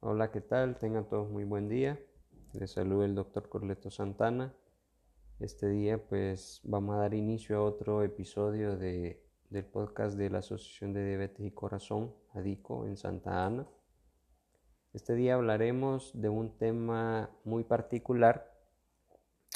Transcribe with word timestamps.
Hola, 0.00 0.30
¿qué 0.30 0.40
tal? 0.40 0.78
Tengan 0.78 1.08
todos 1.08 1.28
muy 1.28 1.42
buen 1.42 1.68
día. 1.68 1.98
Les 2.52 2.70
saluda 2.70 3.04
el 3.04 3.16
doctor 3.16 3.48
Corleto 3.48 3.90
Santana. 3.90 4.54
Este 5.40 5.68
día 5.68 5.98
pues 5.98 6.60
vamos 6.62 6.94
a 6.94 7.00
dar 7.00 7.14
inicio 7.14 7.56
a 7.58 7.64
otro 7.64 8.04
episodio 8.04 8.76
de, 8.76 9.20
del 9.50 9.64
podcast 9.64 10.16
de 10.16 10.30
la 10.30 10.38
Asociación 10.38 10.92
de 10.92 11.04
Diabetes 11.04 11.44
y 11.44 11.50
Corazón, 11.50 12.14
ADICO, 12.32 12.86
en 12.86 12.96
Santa 12.96 13.44
Ana. 13.44 13.66
Este 14.94 15.16
día 15.16 15.34
hablaremos 15.34 16.12
de 16.14 16.28
un 16.28 16.56
tema 16.56 17.30
muy 17.42 17.64
particular, 17.64 18.56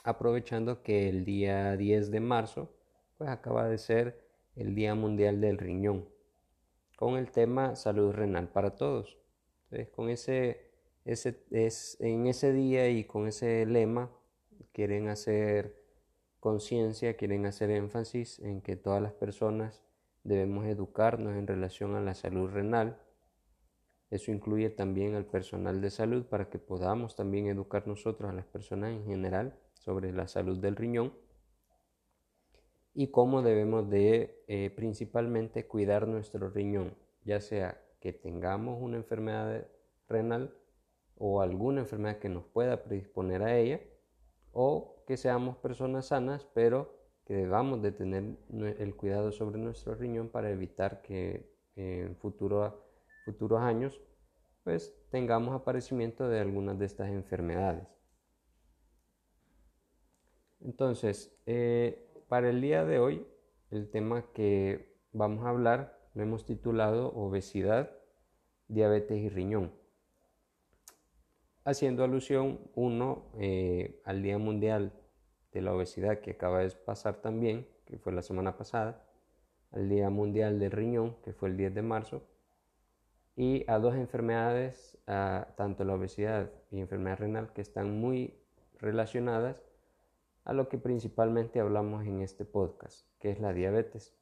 aprovechando 0.03 0.83
que 0.83 1.09
el 1.09 1.25
día 1.25 1.77
10 1.77 2.11
de 2.11 2.19
marzo 2.19 2.75
pues 3.17 3.31
acaba 3.31 3.69
de 3.69 3.79
ser 3.79 4.27
el 4.57 4.75
Día 4.75 4.97
Mundial 4.97 5.41
del 5.41 5.59
Riñón, 5.59 6.09
con 6.97 7.15
el 7.15 7.31
tema 7.31 7.77
salud 7.77 8.11
renal 8.11 8.49
para 8.49 8.75
todos. 8.75 9.22
Entonces, 9.73 9.95
con 9.95 10.11
ese, 10.11 10.71
ese, 11.07 11.43
es, 11.51 11.97
en 12.01 12.27
ese 12.27 12.53
día 12.53 12.91
y 12.91 13.05
con 13.05 13.27
ese 13.27 13.65
lema 13.65 14.11
quieren 14.73 15.09
hacer 15.09 15.83
conciencia, 16.41 17.17
quieren 17.17 17.47
hacer 17.47 17.71
énfasis 17.71 18.39
en 18.41 18.61
que 18.61 18.77
todas 18.77 19.01
las 19.01 19.15
personas 19.15 19.83
debemos 20.25 20.67
educarnos 20.67 21.37
en 21.37 21.47
relación 21.47 21.95
a 21.95 22.03
la 22.03 22.15
salud 22.15 22.51
renal. 22.51 23.01
Eso 24.11 24.31
incluye 24.31 24.69
también 24.69 25.15
al 25.15 25.25
personal 25.25 25.81
de 25.81 25.89
salud 25.89 26.27
para 26.27 26.51
que 26.51 26.59
podamos 26.59 27.17
también 27.17 27.47
educar 27.47 27.87
nosotros 27.89 28.31
a 28.31 28.35
las 28.35 28.45
personas 28.45 28.91
en 28.91 29.07
general 29.07 29.59
sobre 29.73 30.13
la 30.13 30.29
salud 30.29 30.59
del 30.59 30.77
riñón 30.77 31.15
y 32.93 33.07
cómo 33.07 33.41
debemos 33.41 33.89
de 33.89 34.45
eh, 34.49 34.69
principalmente 34.77 35.67
cuidar 35.67 36.07
nuestro 36.07 36.51
riñón, 36.51 36.95
ya 37.25 37.41
sea 37.41 37.82
que 38.03 38.13
tengamos 38.13 38.83
una 38.83 38.97
enfermedad 38.97 39.67
renal 40.09 40.53
o 41.17 41.41
alguna 41.41 41.83
enfermedad 41.83 42.19
que 42.19 42.29
nos 42.29 42.45
pueda 42.45 42.83
predisponer 42.83 43.43
a 43.43 43.57
ella, 43.57 43.81
o 44.51 45.05
que 45.07 45.17
seamos 45.17 45.57
personas 45.59 46.07
sanas, 46.07 46.45
pero 46.53 46.99
que 47.25 47.35
debamos 47.35 47.81
de 47.81 47.93
tener 47.93 48.37
el 48.51 48.97
cuidado 48.97 49.31
sobre 49.31 49.59
nuestro 49.59 49.95
riñón 49.95 50.29
para 50.29 50.51
evitar 50.51 51.01
que 51.01 51.55
en 51.77 52.17
futuro, 52.17 52.85
futuros 53.25 53.61
años 53.61 54.01
pues 54.65 54.95
tengamos 55.11 55.55
aparecimiento 55.55 56.29
de 56.29 56.41
algunas 56.41 56.79
de 56.79 56.87
estas 56.87 57.09
enfermedades. 57.09 57.87
Entonces, 60.61 61.37
eh, 61.47 62.09
para 62.29 62.51
el 62.51 62.61
día 62.61 62.85
de 62.85 62.99
hoy, 62.99 63.27
el 63.71 63.91
tema 63.91 64.33
que 64.33 64.97
vamos 65.13 65.45
a 65.45 65.51
hablar 65.51 66.02
lo 66.15 66.23
hemos 66.23 66.45
titulado 66.45 67.13
Obesidad, 67.15 67.91
Diabetes 68.69 69.19
y 69.19 69.29
Riñón, 69.29 69.73
haciendo 71.65 72.05
alusión, 72.05 72.61
uno, 72.75 73.31
eh, 73.39 74.01
al 74.05 74.23
Día 74.23 74.39
Mundial 74.39 74.93
de 75.53 75.63
la 75.63 75.75
Obesidad 75.75 76.21
que 76.21 76.33
acaba 76.33 76.61
de 76.61 76.71
pasar 76.71 77.17
también, 77.17 77.67
que 77.85 77.99
fue 77.99 78.13
la 78.13 78.23
semana 78.23 78.57
pasada, 78.57 79.05
al 79.71 79.89
Día 79.89 80.11
Mundial 80.11 80.59
del 80.59 80.71
Riñón, 80.71 81.17
que 81.23 81.33
fue 81.33 81.49
el 81.49 81.57
10 81.57 81.75
de 81.75 81.83
marzo, 81.83 82.23
y 83.37 83.65
a 83.69 83.79
dos 83.79 83.95
enfermedades, 83.95 84.99
tanto 85.57 85.85
la 85.85 85.95
obesidad 85.95 86.51
y 86.71 86.81
enfermedad 86.81 87.19
renal, 87.19 87.53
que 87.53 87.63
están 87.63 87.99
muy 87.99 88.39
relacionadas 88.79 89.63
a 90.45 90.53
lo 90.53 90.69
que 90.69 90.77
principalmente 90.77 91.61
hablamos 91.61 92.05
en 92.05 92.21
este 92.21 92.45
podcast, 92.45 93.07
que 93.21 93.31
es 93.31 93.41
la 93.41 93.53
diabetes. 93.53 94.15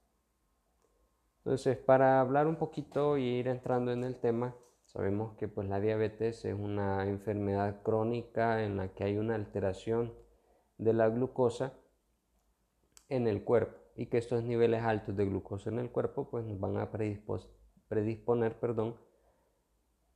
Entonces, 1.45 1.79
para 1.79 2.21
hablar 2.21 2.47
un 2.47 2.57
poquito 2.57 3.17
y 3.17 3.25
ir 3.25 3.49
entrando 3.49 3.93
en 3.93 4.05
el 4.05 4.17
tema, 4.17 4.55
sabemos 4.85 5.37
que 5.39 5.49
pues 5.49 5.67
la 5.69 5.81
diabetes 5.81 6.45
es 6.45 6.55
una 6.55 7.09
enfermedad 7.09 7.83
crónica 7.83 8.63
en 8.63 8.77
la 8.77 8.89
que 8.89 9.05
hay 9.05 9.17
una 9.17 9.37
alteración 9.37 10.13
de 10.77 10.93
la 10.93 11.09
glucosa 11.09 11.73
en 13.09 13.27
el 13.27 13.43
cuerpo 13.43 13.79
y 13.97 14.07
que 14.07 14.19
estos 14.19 14.43
niveles 14.43 14.83
altos 14.83 15.17
de 15.17 15.25
glucosa 15.25 15.71
en 15.71 15.79
el 15.79 15.91
cuerpo 15.91 16.29
pues 16.29 16.45
nos 16.45 16.61
van 16.61 16.77
a 16.77 16.91
predisponer, 16.91 18.61
perdón, 18.61 18.97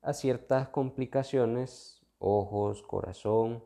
a 0.02 0.12
ciertas 0.12 0.68
complicaciones, 0.68 2.06
ojos, 2.18 2.82
corazón 2.82 3.64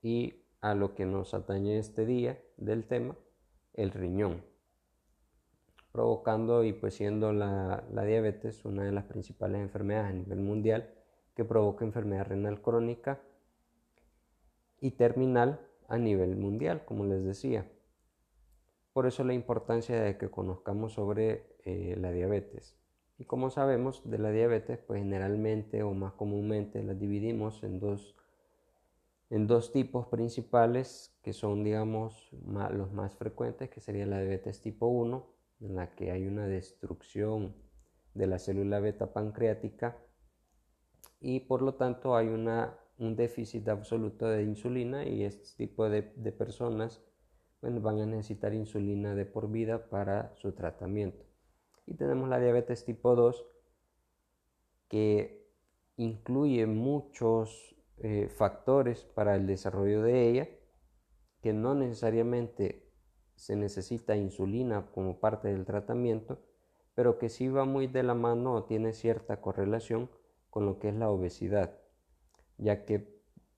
y 0.00 0.42
a 0.62 0.74
lo 0.74 0.94
que 0.94 1.04
nos 1.04 1.34
atañe 1.34 1.78
este 1.78 2.06
día 2.06 2.42
del 2.56 2.86
tema, 2.86 3.14
el 3.74 3.90
riñón 3.90 4.55
provocando 5.96 6.62
y 6.62 6.74
pues 6.74 6.94
siendo 6.94 7.32
la, 7.32 7.82
diabetes 7.90 8.66
una 8.66 8.84
de 8.84 8.92
las 8.92 9.04
principales 9.04 9.62
enfermedades 9.62 10.10
a 10.10 10.12
nivel 10.12 10.40
mundial 10.40 10.90
que 11.34 11.42
provoca 11.42 11.86
enfermedad 11.86 12.26
renal 12.26 12.60
crónica 12.60 13.22
y 14.78 14.90
terminal 14.90 15.58
a 15.88 15.96
nivel 15.96 16.36
mundial, 16.36 16.84
como 16.84 17.06
les 17.06 17.24
decía. 17.24 17.66
Por 18.92 19.06
eso 19.06 19.24
la 19.24 19.32
importancia 19.32 19.98
de 20.02 20.18
que 20.18 20.30
conozcamos 20.30 20.92
sobre 20.92 21.56
eh, 21.64 21.96
la 21.98 22.12
diabetes. 22.12 22.76
Y 23.16 23.24
como 23.24 23.48
sabemos 23.48 24.02
de 24.04 24.18
la 24.18 24.30
diabetes, 24.30 24.78
pues 24.78 25.00
generalmente 25.00 25.82
o 25.82 25.94
más 25.94 26.12
comúnmente 26.12 26.82
la 26.82 26.92
dividimos 26.92 27.62
en 27.62 27.80
dos, 27.80 28.14
en 29.30 29.46
dos 29.46 29.72
tipos 29.72 30.08
principales 30.08 31.16
que 31.22 31.32
son, 31.32 31.64
digamos, 31.64 32.28
los 32.70 32.92
más 32.92 33.16
frecuentes, 33.16 33.70
que 33.70 33.80
sería 33.80 34.04
la 34.04 34.18
diabetes 34.20 34.60
tipo 34.60 34.88
1 34.88 35.35
en 35.60 35.76
la 35.76 35.94
que 35.94 36.10
hay 36.10 36.26
una 36.26 36.46
destrucción 36.46 37.54
de 38.14 38.26
la 38.26 38.38
célula 38.38 38.80
beta 38.80 39.12
pancreática 39.12 39.98
y 41.20 41.40
por 41.40 41.62
lo 41.62 41.74
tanto 41.74 42.16
hay 42.16 42.28
una, 42.28 42.78
un 42.98 43.16
déficit 43.16 43.68
absoluto 43.68 44.28
de 44.28 44.42
insulina 44.42 45.04
y 45.04 45.24
este 45.24 45.56
tipo 45.56 45.88
de, 45.88 46.02
personas 46.32 47.02
van 47.60 48.00
a 48.00 48.06
necesitar 48.06 48.54
insulina 48.54 49.14
de 49.14 49.26
por 49.26 49.50
vida 49.50 49.88
para 49.88 50.34
su 50.36 50.52
tratamiento. 50.52 51.24
Y 51.86 51.94
tenemos 51.94 52.28
la 52.28 52.38
diabetes 52.38 52.84
tipo 52.84 53.16
2 53.16 53.44
que 54.88 55.50
incluye 55.96 56.66
muchos 56.66 57.74
eh, 57.98 58.28
factores 58.28 59.04
para 59.04 59.34
el 59.34 59.46
desarrollo 59.46 60.02
de 60.02 60.28
ella 60.28 60.48
que 61.42 61.52
no 61.52 61.74
necesariamente 61.74 62.85
se 63.36 63.56
necesita 63.56 64.16
insulina 64.16 64.86
como 64.92 65.20
parte 65.20 65.48
del 65.48 65.64
tratamiento, 65.64 66.40
pero 66.94 67.18
que 67.18 67.28
sí 67.28 67.48
va 67.48 67.64
muy 67.64 67.86
de 67.86 68.02
la 68.02 68.14
mano 68.14 68.54
o 68.54 68.64
tiene 68.64 68.92
cierta 68.92 69.40
correlación 69.40 70.10
con 70.50 70.66
lo 70.66 70.78
que 70.78 70.88
es 70.88 70.94
la 70.94 71.10
obesidad, 71.10 71.78
ya 72.58 72.84
que 72.84 73.14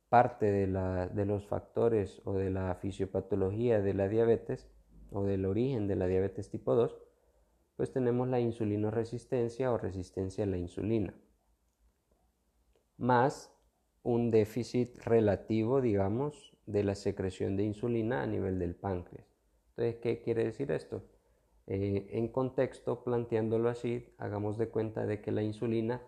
parte 0.09 0.47
de, 0.51 0.67
de 0.67 1.25
los 1.27 1.47
factores 1.47 2.21
o 2.25 2.35
de 2.35 2.51
la 2.51 2.75
fisiopatología 2.75 3.81
de 3.81 3.95
la 3.95 4.09
diabetes 4.09 4.69
o 5.13 5.23
del 5.25 5.47
origen 5.47 5.87
de 5.87 5.97
la 5.97 6.07
diabetes 6.07 6.51
tipo 6.51 6.75
2, 6.75 6.99
pues 7.77 7.93
tenemos 7.93 8.27
la 8.29 8.41
insulinoresistencia 8.41 9.71
o 9.73 9.79
resistencia 9.79 10.45
a 10.45 10.49
la 10.49 10.59
insulina, 10.59 11.15
más 12.97 13.55
un 14.03 14.31
déficit 14.31 14.99
relativo, 15.05 15.81
digamos, 15.81 16.57
de 16.67 16.83
la 16.83 16.95
secreción 16.95 17.57
de 17.57 17.65
insulina 17.65 18.23
a 18.23 18.27
nivel 18.27 18.59
del 18.59 18.75
páncreas. 18.75 19.38
Entonces, 19.79 20.01
¿qué 20.03 20.21
quiere 20.21 20.43
decir 20.43 20.73
esto? 20.73 21.05
Eh, 21.69 22.09
en 22.11 22.27
contexto, 22.27 23.05
planteándolo 23.05 23.69
así, 23.69 24.13
hagamos 24.19 24.59
de 24.59 24.71
cuenta 24.71 25.07
de 25.07 25.21
que 25.21 25.31
la 25.31 25.45
insulina 25.45 26.03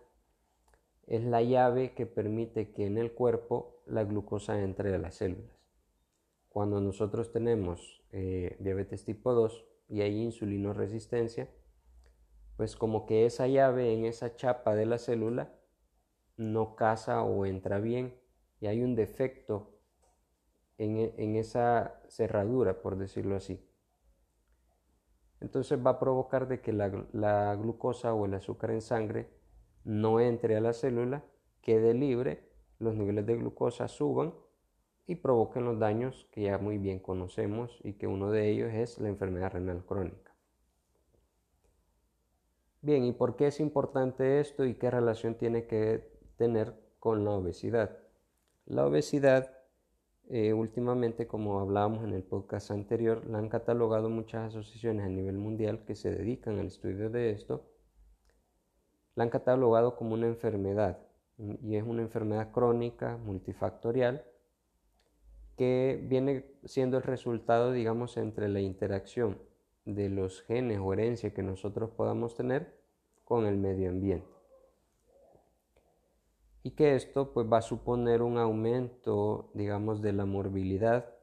es 1.07 1.23
la 1.23 1.41
llave 1.41 1.95
que 1.95 2.05
permite 2.05 2.73
que 2.73 2.87
en 2.87 2.99
el 2.99 3.13
cuerpo 3.13 3.81
la 3.87 4.03
glucosa 4.03 4.61
entre 4.61 4.93
a 4.93 4.99
las 4.99 5.15
células. 5.15 5.57
Cuando 6.49 6.81
nosotros 6.81 7.31
tenemos 7.31 8.03
eh, 8.11 8.57
diabetes 8.59 9.05
tipo 9.05 9.35
2 9.35 9.65
y 9.89 10.01
hay 10.01 10.21
insulinoresistencia, 10.21 11.49
pues 12.57 12.75
como 12.75 13.07
que 13.07 13.25
esa 13.25 13.47
llave 13.47 13.95
en 13.95 14.05
esa 14.05 14.35
chapa 14.35 14.75
de 14.75 14.87
la 14.87 14.99
célula 14.99 15.55
no 16.37 16.75
casa 16.75 17.23
o 17.23 17.47
entra 17.47 17.79
bien 17.79 18.19
y 18.61 18.67
hay 18.67 18.83
un 18.83 18.97
defecto 18.97 19.80
e, 20.81 21.15
en, 21.19 21.37
esa 21.37 22.01
cerradura, 22.09 22.81
por 22.81 22.97
decirlo 22.97 23.37
así. 23.37 23.63
Entonces 25.41 25.79
va 25.85 25.91
a 25.91 25.99
provocar 25.99 26.49
de 26.49 26.63
que 26.63 26.73
la, 26.73 27.07
la 27.13 27.55
glucosa 27.55 28.15
o 28.15 28.25
el 28.25 28.35
azúcar 28.35 28.71
en 28.71 28.81
sangre 28.81 29.29
no 29.85 30.21
entre 30.21 30.57
a 30.57 30.61
la 30.61 30.73
célula, 30.73 31.23
quede 31.61 31.93
libre, 31.93 32.49
los 32.79 32.95
niveles 32.95 33.27
de 33.27 33.37
glucosa 33.37 33.89
suban 33.89 34.35
y 35.07 35.17
provoquen 35.17 35.67
los 35.67 35.79
daños 35.79 36.27
que 36.31 36.43
ya 36.43 36.57
muy 36.57 36.79
bien 36.79 36.99
conocemos 36.99 37.79
y 37.85 37.95
que 37.95 38.07
uno 38.07 38.31
de 38.31 38.49
ellos 38.49 38.73
es 38.73 38.99
la 38.99 39.09
enfermedad 39.09 39.53
renal 39.53 39.85
crónica. 39.85 40.35
Bien, 42.81 43.05
¿y 43.05 43.13
por 43.13 43.37
qué 43.37 43.49
es 43.49 43.61
importante 43.61 44.41
esto 44.41 44.65
y 44.65 44.77
qué 44.77 44.91
relación 44.91 45.35
tiene 45.35 45.67
que 45.67 46.11
tener 46.37 46.75
con 46.99 47.25
la 47.25 47.33
obesidad? 47.33 47.99
La 48.65 48.87
obesidad 48.87 49.60
eh, 50.33 50.53
últimamente, 50.53 51.27
como 51.27 51.59
hablábamos 51.59 52.05
en 52.05 52.13
el 52.13 52.23
podcast 52.23 52.71
anterior, 52.71 53.27
la 53.27 53.39
han 53.39 53.49
catalogado 53.49 54.09
muchas 54.09 54.55
asociaciones 54.55 55.05
a 55.05 55.09
nivel 55.09 55.37
mundial 55.37 55.85
que 55.85 55.97
se 55.97 56.13
dedican 56.13 56.61
al 56.61 56.67
estudio 56.67 57.11
de 57.11 57.31
esto. 57.31 57.69
La 59.17 59.25
han 59.25 59.31
catalogado 59.31 59.97
como 59.97 60.15
una 60.15 60.29
enfermedad, 60.29 60.99
y 61.37 61.75
es 61.75 61.83
una 61.83 62.03
enfermedad 62.03 62.53
crónica 62.53 63.17
multifactorial 63.17 64.25
que 65.57 66.01
viene 66.09 66.47
siendo 66.65 66.99
el 66.99 67.03
resultado, 67.03 67.73
digamos, 67.73 68.17
entre 68.17 68.49
la 68.49 68.61
interacción 68.61 69.37
de 69.85 70.11
los 70.11 70.43
genes 70.43 70.79
o 70.81 70.93
herencia 70.93 71.35
que 71.35 71.43
nosotros 71.43 71.91
podamos 71.91 72.37
tener 72.37 72.79
con 73.25 73.47
el 73.47 73.57
medio 73.57 73.91
ambiente. 73.91 74.40
Y 76.63 76.73
que 76.73 76.95
esto 76.95 77.33
pues 77.33 77.47
va 77.51 77.59
a 77.59 77.63
suponer 77.63 78.23
un 78.23 78.37
aumento, 78.37 79.51
digamos, 79.55 80.03
de 80.03 80.13
la 80.13 80.27
morbilidad 80.27 81.15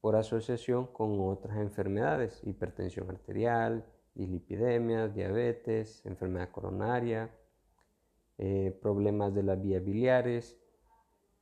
por 0.00 0.16
asociación 0.16 0.86
con 0.86 1.20
otras 1.20 1.58
enfermedades, 1.58 2.40
hipertensión 2.44 3.10
arterial, 3.10 3.86
dislipidemia, 4.14 5.08
diabetes, 5.08 6.04
enfermedad 6.04 6.50
coronaria, 6.50 7.30
eh, 8.38 8.76
problemas 8.82 9.34
de 9.34 9.42
las 9.42 9.60
vías 9.60 9.84
biliares, 9.84 10.58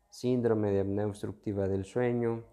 síndrome 0.09 0.71
de 0.71 0.81
apnea 0.81 1.07
obstructiva 1.07 1.67
del 1.67 1.85
sueño, 1.85 2.45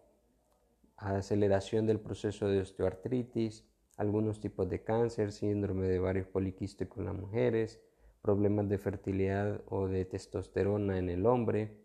aceleración 0.97 1.85
del 1.85 2.00
proceso 2.00 2.47
de 2.47 2.62
osteoartritis, 2.62 3.65
algunos 3.97 4.39
tipos 4.39 4.68
de 4.69 4.83
cáncer, 4.83 5.31
síndrome 5.31 5.88
de 5.88 6.00
varios 6.00 6.27
poliquísticos 6.27 7.00
en 7.00 7.06
las 7.06 7.15
mujeres, 7.15 7.81
problemas 8.21 8.69
de 8.69 8.77
fertilidad 8.77 9.62
o 9.68 9.88
de 9.88 10.06
testosterona 10.06 10.97
en 10.97 11.09
el 11.09 11.25
hombre, 11.25 11.77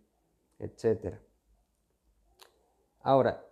etc. 0.59 1.17
Ahora, 3.01 3.45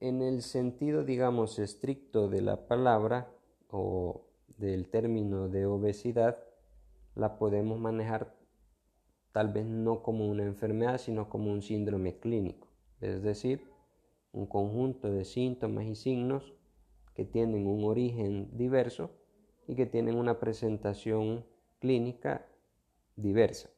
en 0.00 0.22
el 0.22 0.42
sentido, 0.42 1.04
digamos, 1.04 1.58
estricto 1.58 2.28
de 2.28 2.40
la 2.40 2.66
palabra 2.66 3.30
o 3.68 4.26
del 4.56 4.88
término 4.88 5.48
de 5.48 5.66
obesidad, 5.66 6.38
la 7.14 7.38
podemos 7.38 7.78
manejar 7.78 8.34
tal 9.32 9.52
vez 9.52 9.66
no 9.66 10.02
como 10.02 10.28
una 10.28 10.44
enfermedad, 10.44 10.98
sino 10.98 11.28
como 11.28 11.52
un 11.52 11.62
síndrome 11.62 12.18
clínico, 12.18 12.68
es 13.00 13.22
decir, 13.22 13.70
un 14.32 14.46
conjunto 14.46 15.10
de 15.10 15.24
síntomas 15.24 15.84
y 15.84 15.94
signos 15.94 16.54
que 17.14 17.24
tienen 17.24 17.66
un 17.66 17.84
origen 17.84 18.56
diverso 18.56 19.10
y 19.66 19.74
que 19.74 19.86
tienen 19.86 20.16
una 20.16 20.40
presentación 20.40 21.44
clínica 21.80 22.46
diversa. 23.16 23.70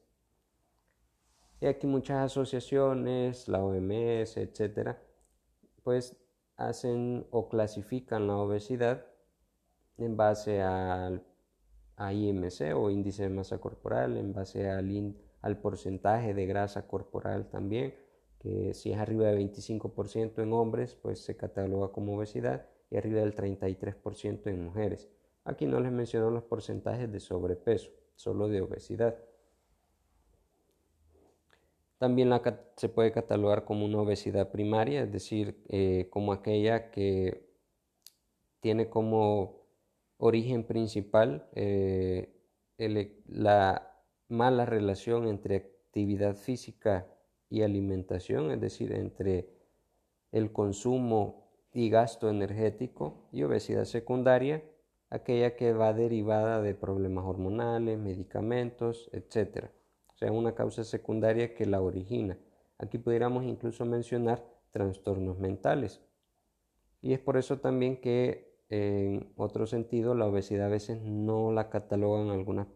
Y 1.59 1.65
aquí 1.65 1.87
muchas 1.87 2.25
asociaciones, 2.25 3.47
la 3.47 3.63
OMS, 3.63 4.37
etcétera, 4.37 5.01
pues 5.83 6.15
hacen 6.57 7.25
o 7.31 7.49
clasifican 7.49 8.27
la 8.27 8.37
obesidad 8.37 9.05
en 9.97 10.17
base 10.17 10.61
al 10.61 11.25
IMC 11.97 12.75
o 12.75 12.89
índice 12.89 13.23
de 13.23 13.29
masa 13.29 13.59
corporal, 13.59 14.17
en 14.17 14.33
base 14.33 14.69
al, 14.69 15.15
al 15.41 15.57
porcentaje 15.59 16.33
de 16.33 16.45
grasa 16.45 16.87
corporal 16.87 17.47
también, 17.49 17.95
que 18.39 18.73
si 18.73 18.91
es 18.91 18.99
arriba 18.99 19.27
de 19.27 19.37
25% 19.39 20.43
en 20.43 20.53
hombres, 20.53 20.95
pues 20.95 21.19
se 21.23 21.37
cataloga 21.37 21.93
como 21.93 22.17
obesidad 22.17 22.67
y 22.89 22.97
arriba 22.97 23.21
del 23.21 23.35
33% 23.35 24.47
en 24.47 24.65
mujeres. 24.65 25.09
Aquí 25.45 25.65
no 25.65 25.79
les 25.79 25.91
menciono 25.91 26.29
los 26.29 26.43
porcentajes 26.43 27.11
de 27.11 27.19
sobrepeso, 27.19 27.91
solo 28.15 28.47
de 28.47 28.61
obesidad. 28.61 29.17
También 31.97 32.31
se 32.77 32.89
puede 32.89 33.11
catalogar 33.11 33.63
como 33.65 33.85
una 33.85 34.01
obesidad 34.01 34.51
primaria, 34.51 35.03
es 35.03 35.11
decir, 35.11 35.63
eh, 35.69 36.07
como 36.09 36.33
aquella 36.33 36.91
que 36.91 37.47
tiene 38.59 38.89
como 38.89 39.63
origen 40.17 40.63
principal 40.63 41.47
eh, 41.53 42.33
la 42.77 43.93
mala 44.29 44.65
relación 44.65 45.27
entre 45.27 45.55
actividad 45.57 46.35
física 46.35 47.07
y 47.49 47.61
alimentación, 47.61 48.51
es 48.51 48.59
decir, 48.59 48.93
entre 48.93 49.49
el 50.31 50.51
consumo 50.51 51.51
y 51.71 51.89
gasto 51.89 52.29
energético 52.29 53.27
y 53.31 53.43
obesidad 53.43 53.85
secundaria, 53.85 54.63
aquella 55.13 55.55
que 55.55 55.73
va 55.73 55.93
derivada 55.93 56.61
de 56.61 56.73
problemas 56.73 57.23
hormonales, 57.25 57.99
medicamentos, 57.99 59.11
etc. 59.13 59.69
O 60.13 60.17
sea, 60.17 60.31
una 60.31 60.55
causa 60.55 60.83
secundaria 60.83 61.53
que 61.53 61.67
la 61.67 61.81
origina. 61.81 62.37
Aquí 62.79 62.97
pudiéramos 62.97 63.43
incluso 63.43 63.85
mencionar 63.85 64.43
trastornos 64.71 65.37
mentales. 65.37 66.01
Y 66.99 67.13
es 67.13 67.19
por 67.19 67.37
eso 67.37 67.59
también 67.59 68.01
que 68.01 68.57
en 68.69 69.31
otro 69.37 69.67
sentido 69.67 70.15
la 70.15 70.25
obesidad 70.25 70.65
a 70.65 70.69
veces 70.69 70.99
no 71.03 71.51
la 71.51 71.69
catalogan 71.69 72.29
algunas 72.29 72.67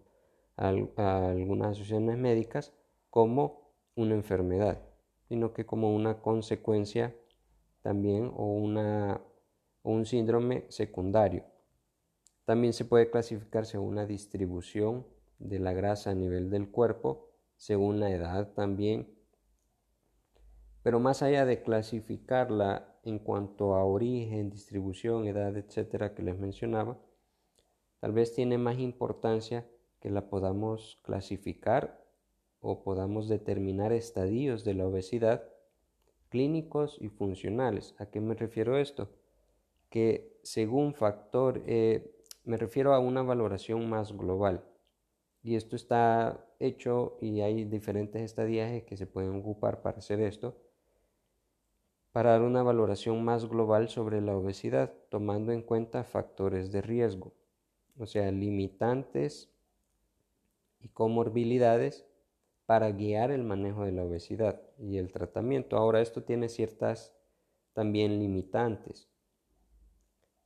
algunas 0.57 1.71
asociaciones 1.71 2.17
médicas 2.17 2.73
como 3.11 3.71
una 3.95 4.15
enfermedad, 4.15 4.81
sino 5.27 5.53
que 5.53 5.65
como 5.65 5.95
una 5.95 6.21
consecuencia 6.21 7.15
también 7.81 8.31
o, 8.35 8.53
una, 8.53 9.21
un 9.83 10.05
síndrome 10.05 10.65
secundario. 10.69 11.43
También 12.47 12.71
se 12.71 12.85
puede 12.85 13.09
clasificar 13.09 13.65
según 13.65 13.89
una 13.89 14.05
distribución 14.05 15.05
de 15.37 15.59
la 15.59 15.73
grasa 15.73 16.11
a 16.11 16.15
nivel 16.15 16.49
del 16.49 16.71
cuerpo, 16.71 17.27
según 17.57 17.99
la 17.99 18.09
edad 18.09 18.53
también. 18.53 19.13
Pero 20.81 21.01
más 21.01 21.21
allá 21.21 21.45
de 21.45 21.61
clasificarla 21.61 22.95
en 23.03 23.19
cuanto 23.19 23.75
a 23.75 23.83
origen, 23.83 24.49
distribución, 24.49 25.27
edad, 25.27 25.57
etcétera, 25.57 26.15
que 26.15 26.23
les 26.23 26.39
mencionaba, 26.39 26.97
tal 27.99 28.13
vez 28.13 28.33
tiene 28.33 28.57
más 28.57 28.79
importancia 28.79 29.67
que 29.99 30.09
la 30.09 30.29
podamos 30.29 31.01
clasificar 31.03 32.01
o 32.61 32.81
podamos 32.81 33.27
determinar 33.27 33.91
estadios 33.91 34.63
de 34.63 34.73
la 34.73 34.87
obesidad 34.87 35.43
clínicos 36.29 36.97
y 37.01 37.09
funcionales. 37.09 37.93
¿A 37.97 38.05
qué 38.05 38.21
me 38.21 38.35
refiero 38.35 38.77
esto? 38.77 39.09
Que 39.89 40.39
según 40.43 40.93
factor, 40.93 41.61
eh, 41.67 42.13
me 42.47 42.55
refiero 42.55 42.93
a 42.93 42.99
una 42.99 43.23
valoración 43.23 43.89
más 43.89 44.13
global. 44.15 44.63
Y 45.43 45.55
esto 45.55 45.75
está 45.75 46.45
hecho 46.59 47.17
y 47.21 47.41
hay 47.41 47.65
diferentes 47.65 48.21
estadiajes 48.21 48.85
que 48.85 48.95
se 48.95 49.05
pueden 49.05 49.35
ocupar 49.35 49.81
para 49.81 49.97
hacer 49.97 50.21
esto, 50.21 50.57
para 52.13 52.31
dar 52.31 52.41
una 52.43 52.63
valoración 52.63 53.23
más 53.23 53.47
global 53.49 53.89
sobre 53.89 54.21
la 54.21 54.35
obesidad, 54.35 54.93
tomando 55.09 55.51
en 55.51 55.61
cuenta 55.61 56.05
factores 56.05 56.71
de 56.71 56.81
riesgo, 56.81 57.33
o 57.97 58.05
sea, 58.05 58.31
limitantes 58.31 59.53
y 60.79 60.87
comorbilidades 60.87 62.05
para 62.65 62.91
guiar 62.91 63.31
el 63.31 63.43
manejo 63.43 63.83
de 63.83 63.91
la 63.91 64.05
obesidad 64.05 64.61
y 64.79 64.97
el 64.97 65.11
tratamiento. 65.11 65.77
Ahora 65.77 66.01
esto 66.01 66.23
tiene 66.23 66.47
ciertas 66.47 67.13
también 67.73 68.19
limitantes 68.19 69.09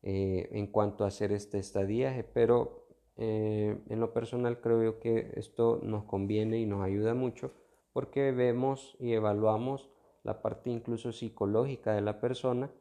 eh, 0.03 0.49
en 0.51 0.67
cuanto 0.67 1.03
a 1.03 1.07
hacer 1.07 1.31
este 1.31 1.59
estadiaje, 1.59 2.23
pero 2.23 2.87
eh, 3.17 3.77
en 3.89 3.99
lo 3.99 4.13
personal 4.13 4.61
creo 4.61 4.99
que 4.99 5.31
esto 5.35 5.79
nos 5.83 6.05
conviene 6.05 6.59
y 6.59 6.65
nos 6.65 6.83
ayuda 6.83 7.13
mucho 7.13 7.53
porque 7.93 8.31
vemos 8.31 8.95
y 8.99 9.13
evaluamos 9.13 9.89
la 10.23 10.41
parte 10.41 10.69
incluso 10.69 11.11
psicológica 11.11 11.93
de 11.93 12.01
la 12.01 12.19
persona 12.19 12.71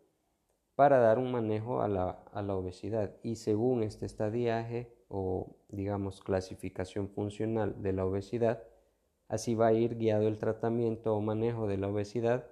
para 0.75 0.99
dar 0.99 1.19
un 1.19 1.33
manejo 1.33 1.83
a 1.83 1.89
la, 1.89 2.23
a 2.33 2.43
la 2.43 2.55
obesidad. 2.55 3.17
Y 3.23 3.37
según 3.37 3.83
este 3.83 4.07
estadiaje 4.07 4.95
o 5.09 5.57
digamos 5.69 6.21
clasificación 6.23 7.09
funcional 7.09 7.83
de 7.83 7.93
la 7.93 8.07
obesidad, 8.07 8.63
así 9.29 9.55
va 9.55 9.69
a 9.69 9.73
ir 9.73 9.97
guiado 9.97 10.29
el 10.29 10.39
tratamiento 10.39 11.15
o 11.15 11.21
manejo 11.21 11.67
de 11.67 11.77
la 11.77 11.89
obesidad 11.89 12.47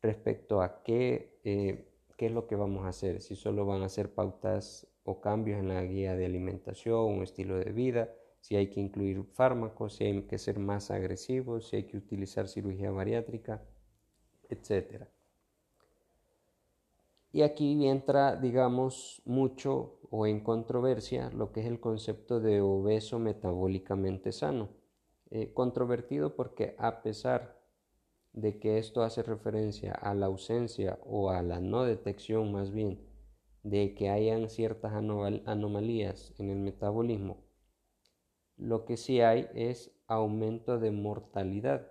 respecto 0.00 0.62
a 0.62 0.82
qué, 0.82 1.40
eh, 1.44 1.91
qué 2.22 2.26
es 2.26 2.32
lo 2.32 2.46
que 2.46 2.54
vamos 2.54 2.84
a 2.84 2.90
hacer, 2.90 3.20
si 3.20 3.34
solo 3.34 3.66
van 3.66 3.82
a 3.82 3.86
hacer 3.86 4.14
pautas 4.14 4.86
o 5.02 5.20
cambios 5.20 5.58
en 5.58 5.66
la 5.66 5.82
guía 5.82 6.14
de 6.14 6.24
alimentación, 6.24 7.04
un 7.04 7.24
estilo 7.24 7.58
de 7.58 7.72
vida, 7.72 8.14
si 8.40 8.54
hay 8.54 8.68
que 8.70 8.78
incluir 8.78 9.24
fármacos, 9.32 9.96
si 9.96 10.04
hay 10.04 10.22
que 10.22 10.38
ser 10.38 10.60
más 10.60 10.92
agresivos, 10.92 11.66
si 11.66 11.78
hay 11.78 11.82
que 11.88 11.96
utilizar 11.96 12.46
cirugía 12.46 12.92
bariátrica, 12.92 13.64
etc. 14.48 15.06
Y 17.32 17.42
aquí 17.42 17.88
entra, 17.88 18.36
digamos, 18.36 19.20
mucho 19.24 19.98
o 20.08 20.24
en 20.24 20.44
controversia 20.44 21.28
lo 21.30 21.50
que 21.50 21.62
es 21.62 21.66
el 21.66 21.80
concepto 21.80 22.38
de 22.38 22.60
obeso 22.60 23.18
metabólicamente 23.18 24.30
sano. 24.30 24.68
Eh, 25.32 25.52
controvertido 25.52 26.36
porque 26.36 26.76
a 26.78 27.02
pesar 27.02 27.60
de 28.32 28.58
que 28.58 28.78
esto 28.78 29.02
hace 29.02 29.22
referencia 29.22 29.92
a 29.92 30.14
la 30.14 30.26
ausencia 30.26 30.98
o 31.04 31.30
a 31.30 31.42
la 31.42 31.60
no 31.60 31.84
detección 31.84 32.52
más 32.52 32.70
bien 32.70 33.00
de 33.62 33.94
que 33.94 34.10
hayan 34.10 34.48
ciertas 34.48 34.92
anomalías 34.92 36.34
en 36.38 36.50
el 36.50 36.58
metabolismo, 36.58 37.44
lo 38.56 38.84
que 38.84 38.96
sí 38.96 39.20
hay 39.20 39.48
es 39.54 39.92
aumento 40.06 40.78
de 40.78 40.90
mortalidad. 40.90 41.88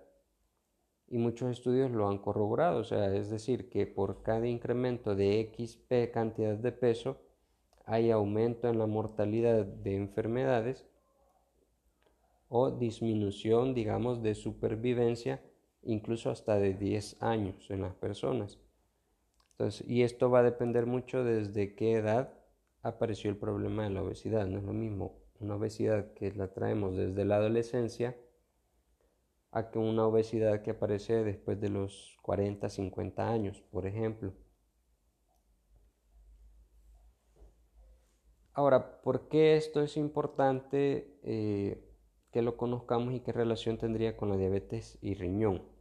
Y 1.08 1.18
muchos 1.18 1.50
estudios 1.50 1.90
lo 1.90 2.08
han 2.08 2.18
corroborado, 2.18 2.80
o 2.80 2.84
sea, 2.84 3.14
es 3.14 3.30
decir, 3.30 3.68
que 3.68 3.86
por 3.86 4.22
cada 4.22 4.46
incremento 4.46 5.14
de 5.14 5.52
XP 5.54 6.10
cantidad 6.12 6.56
de 6.56 6.72
peso 6.72 7.20
hay 7.84 8.10
aumento 8.10 8.68
en 8.68 8.78
la 8.78 8.86
mortalidad 8.86 9.66
de 9.66 9.96
enfermedades 9.96 10.86
o 12.48 12.70
disminución, 12.70 13.74
digamos, 13.74 14.22
de 14.22 14.34
supervivencia, 14.34 15.42
incluso 15.82 16.30
hasta 16.30 16.56
de 16.56 16.74
10 16.74 17.22
años 17.22 17.70
en 17.70 17.82
las 17.82 17.94
personas. 17.94 18.58
Entonces, 19.52 19.86
y 19.88 20.02
esto 20.02 20.30
va 20.30 20.40
a 20.40 20.44
depender 20.44 20.86
mucho 20.86 21.24
desde 21.24 21.74
qué 21.74 21.94
edad 21.94 22.32
apareció 22.82 23.30
el 23.30 23.36
problema 23.36 23.84
de 23.84 23.90
la 23.90 24.02
obesidad. 24.02 24.46
No 24.46 24.58
es 24.58 24.64
lo 24.64 24.72
mismo 24.72 25.22
una 25.40 25.56
obesidad 25.56 26.12
que 26.14 26.32
la 26.32 26.52
traemos 26.52 26.96
desde 26.96 27.24
la 27.24 27.36
adolescencia 27.36 28.16
a 29.50 29.70
que 29.70 29.78
una 29.78 30.06
obesidad 30.06 30.62
que 30.62 30.70
aparece 30.70 31.24
después 31.24 31.60
de 31.60 31.68
los 31.68 32.16
40, 32.22 32.68
50 32.68 33.28
años, 33.28 33.60
por 33.70 33.86
ejemplo. 33.86 34.32
Ahora, 38.54 39.02
¿por 39.02 39.28
qué 39.28 39.56
esto 39.56 39.82
es 39.82 39.96
importante 39.96 41.18
eh, 41.22 41.84
que 42.30 42.42
lo 42.42 42.56
conozcamos 42.56 43.14
y 43.14 43.20
qué 43.20 43.32
relación 43.32 43.78
tendría 43.78 44.16
con 44.16 44.28
la 44.28 44.36
diabetes 44.36 44.98
y 45.00 45.14
riñón? 45.14 45.71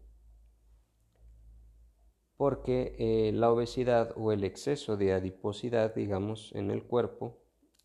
Porque 2.42 2.96
eh, 2.98 3.32
la 3.34 3.52
obesidad 3.52 4.16
o 4.18 4.32
el 4.32 4.44
exceso 4.44 4.98
de 4.98 5.14
adiposidad, 5.14 5.94
digamos, 5.94 6.52
en 6.56 6.72
el 6.72 6.82
cuerpo, 6.82 7.38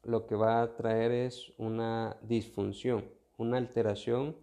lo 0.03 0.27
que 0.27 0.35
va 0.35 0.63
a 0.63 0.77
traer 0.77 1.13
es 1.13 1.53
una 1.59 2.17
disfunción, 2.23 3.05
una 3.37 3.59
alteración 3.59 4.35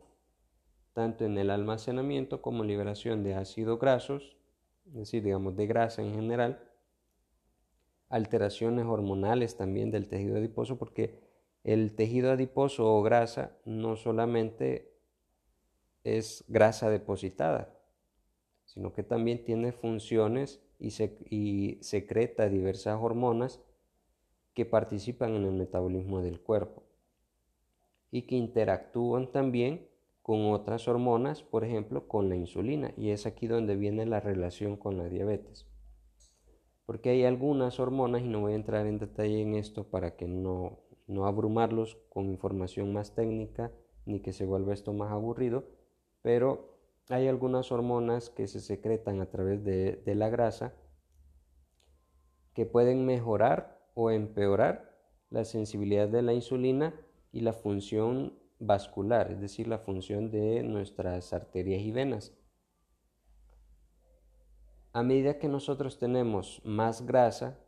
tanto 0.93 1.25
en 1.25 1.39
el 1.39 1.49
almacenamiento 1.49 2.43
como 2.43 2.63
liberación 2.63 3.23
de 3.23 3.33
ácidos 3.33 3.79
grasos, 3.79 4.37
es 4.85 4.93
decir, 4.93 5.23
digamos, 5.23 5.55
de 5.55 5.65
grasa 5.65 6.03
en 6.03 6.13
general, 6.13 6.63
alteraciones 8.07 8.85
hormonales 8.85 9.57
también 9.57 9.89
del 9.89 10.09
tejido 10.09 10.37
adiposo, 10.37 10.77
porque 10.77 11.23
el 11.63 11.95
tejido 11.95 12.31
adiposo 12.31 12.85
o 12.85 13.01
grasa 13.01 13.57
no 13.65 13.95
solamente 13.95 14.93
es 16.03 16.45
grasa 16.49 16.91
depositada, 16.91 17.79
sino 18.65 18.93
que 18.93 19.03
también 19.03 19.43
tiene 19.43 19.71
funciones 19.71 20.61
y, 20.79 21.77
secreta 21.81 22.49
diversas 22.49 22.99
hormonas 23.01 23.61
que 24.53 24.65
participan 24.65 25.35
en 25.35 25.45
el 25.45 25.53
metabolismo 25.53 26.21
del 26.21 26.41
cuerpo 26.41 26.83
y 28.11 28.23
que 28.23 28.35
interactúan 28.35 29.31
también 29.31 29.87
con 30.21 30.51
otras 30.51 30.87
hormonas, 30.87 31.43
por 31.43 31.63
ejemplo, 31.63 32.07
con 32.07 32.29
la 32.29 32.35
insulina, 32.35 32.93
y 32.95 33.09
es 33.09 33.25
aquí 33.25 33.47
donde 33.47 33.75
viene 33.75 34.05
la 34.05 34.19
relación 34.19 34.77
con 34.77 34.97
la 34.97 35.09
diabetes 35.09 35.67
porque 36.85 37.09
hay 37.09 37.23
algunas 37.23 37.79
hormonas, 37.79 38.21
y 38.21 38.27
no 38.27 38.41
voy 38.41 38.53
a 38.53 38.57
entrar 38.57 38.87
en 38.87 38.99
detalle 38.99 39.41
en 39.41 39.55
esto 39.55 39.85
para 39.85 40.15
que 40.15 40.27
no, 40.27 40.79
no 41.07 41.25
abrumarlos 41.25 41.97
con 42.09 42.29
información 42.29 42.93
más 42.93 43.15
técnica 43.15 43.71
ni 44.05 44.19
que 44.19 44.33
se 44.33 44.45
vuelva 44.45 44.73
esto 44.73 44.91
más 44.93 45.11
aburrido, 45.11 45.63
pero 46.21 46.72
hay 47.09 47.27
algunas 47.27 47.71
hormonas 47.71 48.29
que 48.29 48.47
se 48.47 48.61
secretan 48.61 49.21
a 49.21 49.29
través 49.29 49.63
de, 49.63 50.01
la 50.05 50.29
grasa 50.29 50.73
que 52.53 52.65
pueden 52.65 53.05
mejorar 53.05 53.89
o 53.93 54.11
empeorar 54.11 54.97
la 55.29 55.43
sensibilidad 55.43 56.07
de 56.07 56.21
la 56.21 56.33
insulina 56.33 56.93
y 57.31 57.41
la 57.41 57.53
función 57.53 58.39
vascular, 58.59 59.31
es 59.31 59.41
decir, 59.41 59.67
la 59.67 59.79
función 59.79 60.31
de 60.31 60.63
nuestras 60.63 61.33
arterias 61.33 61.81
y 61.81 61.91
venas. 61.91 62.33
A 64.93 65.01
medida 65.01 65.39
que 65.39 65.49
nosotros 65.49 65.97
tenemos 65.97 66.61
más 66.63 67.05
grasa, 67.05 67.59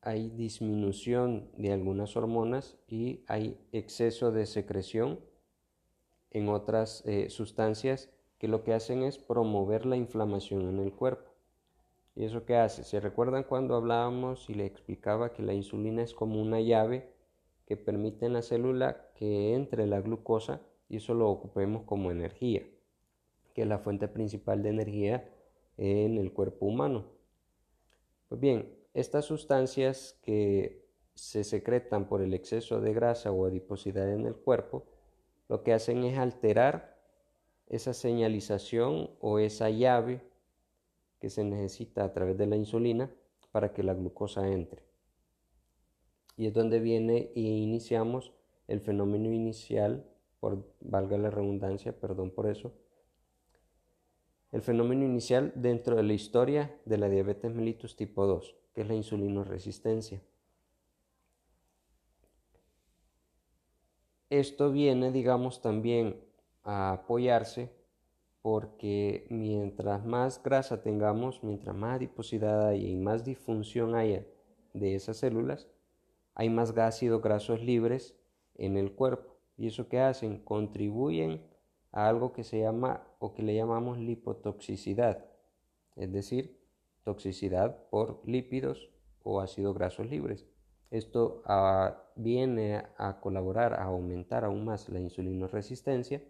hay 0.00 0.30
disminución 0.30 1.50
de 1.58 1.72
algunas 1.72 2.16
hormonas 2.16 2.78
y 2.86 3.24
hay 3.26 3.60
exceso 3.72 4.30
de 4.30 4.46
secreción 4.46 5.20
en 6.30 6.48
otras 6.48 7.02
eh, 7.04 7.28
sustancias 7.28 8.08
que 8.40 8.48
lo 8.48 8.64
que 8.64 8.72
hacen 8.72 9.02
es 9.02 9.18
promover 9.18 9.84
la 9.84 9.98
inflamación 9.98 10.66
en 10.66 10.78
el 10.78 10.94
cuerpo. 10.94 11.30
¿Y 12.16 12.24
eso 12.24 12.46
qué 12.46 12.56
hace? 12.56 12.84
¿Se 12.84 12.98
recuerdan 12.98 13.44
cuando 13.44 13.76
hablábamos 13.76 14.48
y 14.48 14.54
le 14.54 14.64
explicaba 14.64 15.34
que 15.34 15.42
la 15.42 15.52
insulina 15.52 16.02
es 16.02 16.14
como 16.14 16.40
una 16.40 16.58
llave 16.58 17.12
que 17.66 17.76
permite 17.76 18.24
en 18.24 18.32
la 18.32 18.40
célula 18.40 19.10
que 19.14 19.54
entre 19.54 19.86
la 19.86 20.00
glucosa 20.00 20.62
y 20.88 20.96
eso 20.96 21.12
lo 21.12 21.28
ocupemos 21.28 21.82
como 21.82 22.10
energía, 22.10 22.66
que 23.54 23.62
es 23.62 23.68
la 23.68 23.78
fuente 23.78 24.08
principal 24.08 24.62
de 24.62 24.70
energía 24.70 25.30
en 25.76 26.16
el 26.16 26.32
cuerpo 26.32 26.64
humano. 26.64 27.04
Pues 28.30 28.40
bien, 28.40 28.74
estas 28.94 29.26
sustancias 29.26 30.18
que 30.22 30.88
se 31.14 31.44
secretan 31.44 32.08
por 32.08 32.22
el 32.22 32.32
exceso 32.32 32.80
de 32.80 32.94
grasa 32.94 33.32
o 33.32 33.44
adiposidad 33.44 34.10
en 34.10 34.24
el 34.24 34.34
cuerpo, 34.34 34.86
lo 35.46 35.62
que 35.62 35.74
hacen 35.74 36.04
es 36.04 36.16
alterar 36.16 36.99
esa 37.70 37.94
señalización 37.94 39.10
o 39.20 39.38
esa 39.38 39.70
llave 39.70 40.20
que 41.20 41.30
se 41.30 41.44
necesita 41.44 42.04
a 42.04 42.12
través 42.12 42.36
de 42.36 42.46
la 42.46 42.56
insulina 42.56 43.10
para 43.52 43.72
que 43.72 43.84
la 43.84 43.94
glucosa 43.94 44.48
entre. 44.48 44.82
Y 46.36 46.46
es 46.46 46.52
donde 46.52 46.80
viene 46.80 47.30
e 47.34 47.40
iniciamos 47.40 48.32
el 48.66 48.80
fenómeno 48.80 49.32
inicial, 49.32 50.04
por 50.40 50.66
valga 50.80 51.16
la 51.16 51.30
redundancia, 51.30 51.98
perdón 51.98 52.30
por 52.32 52.48
eso, 52.48 52.72
el 54.50 54.62
fenómeno 54.62 55.04
inicial 55.04 55.52
dentro 55.54 55.96
de 55.96 56.02
la 56.02 56.12
historia 56.12 56.76
de 56.86 56.98
la 56.98 57.08
diabetes 57.08 57.54
mellitus 57.54 57.94
tipo 57.94 58.26
2, 58.26 58.56
que 58.74 58.80
es 58.80 58.88
la 58.88 58.94
insulinoresistencia. 58.94 60.20
Esto 64.28 64.72
viene, 64.72 65.12
digamos, 65.12 65.60
también 65.60 66.29
a 66.62 66.92
apoyarse 66.92 67.70
porque 68.42 69.26
mientras 69.28 70.04
más 70.04 70.42
grasa 70.42 70.82
tengamos, 70.82 71.44
mientras 71.44 71.76
más 71.76 71.96
adiposidad 71.96 72.68
haya 72.68 72.88
y 72.88 72.96
más 72.96 73.24
disfunción 73.24 73.94
haya 73.94 74.26
de 74.72 74.94
esas 74.94 75.18
células, 75.18 75.68
hay 76.34 76.48
más 76.48 76.76
ácidos 76.76 77.20
grasos 77.20 77.62
libres 77.62 78.16
en 78.54 78.76
el 78.76 78.92
cuerpo. 78.92 79.36
¿Y 79.56 79.66
eso 79.66 79.88
qué 79.88 80.00
hacen? 80.00 80.42
Contribuyen 80.42 81.46
a 81.92 82.08
algo 82.08 82.32
que 82.32 82.44
se 82.44 82.60
llama 82.60 83.06
o 83.18 83.34
que 83.34 83.42
le 83.42 83.54
llamamos 83.54 83.98
lipotoxicidad, 83.98 85.26
es 85.96 86.10
decir, 86.12 86.58
toxicidad 87.04 87.88
por 87.90 88.22
lípidos 88.26 88.90
o 89.22 89.40
ácidos 89.40 89.74
grasos 89.74 90.08
libres. 90.08 90.46
Esto 90.90 91.42
ah, 91.44 92.02
viene 92.16 92.84
a 92.96 93.20
colaborar 93.20 93.74
a 93.74 93.84
aumentar 93.84 94.44
aún 94.44 94.64
más 94.64 94.88
la 94.88 94.98
insulinoresistencia 94.98 96.22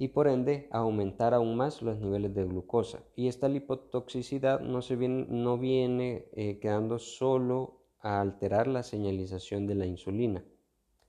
y 0.00 0.08
por 0.08 0.28
ende 0.28 0.66
aumentar 0.70 1.34
aún 1.34 1.58
más 1.58 1.82
los 1.82 1.98
niveles 1.98 2.34
de 2.34 2.46
glucosa. 2.46 3.04
Y 3.16 3.28
esta 3.28 3.50
lipotoxicidad 3.50 4.60
no, 4.60 4.80
se 4.80 4.96
viene, 4.96 5.26
no 5.28 5.58
viene 5.58 6.24
eh, 6.32 6.58
quedando 6.58 6.98
solo 6.98 7.82
a 8.00 8.22
alterar 8.22 8.66
la 8.66 8.82
señalización 8.82 9.66
de 9.66 9.74
la 9.74 9.84
insulina, 9.84 10.42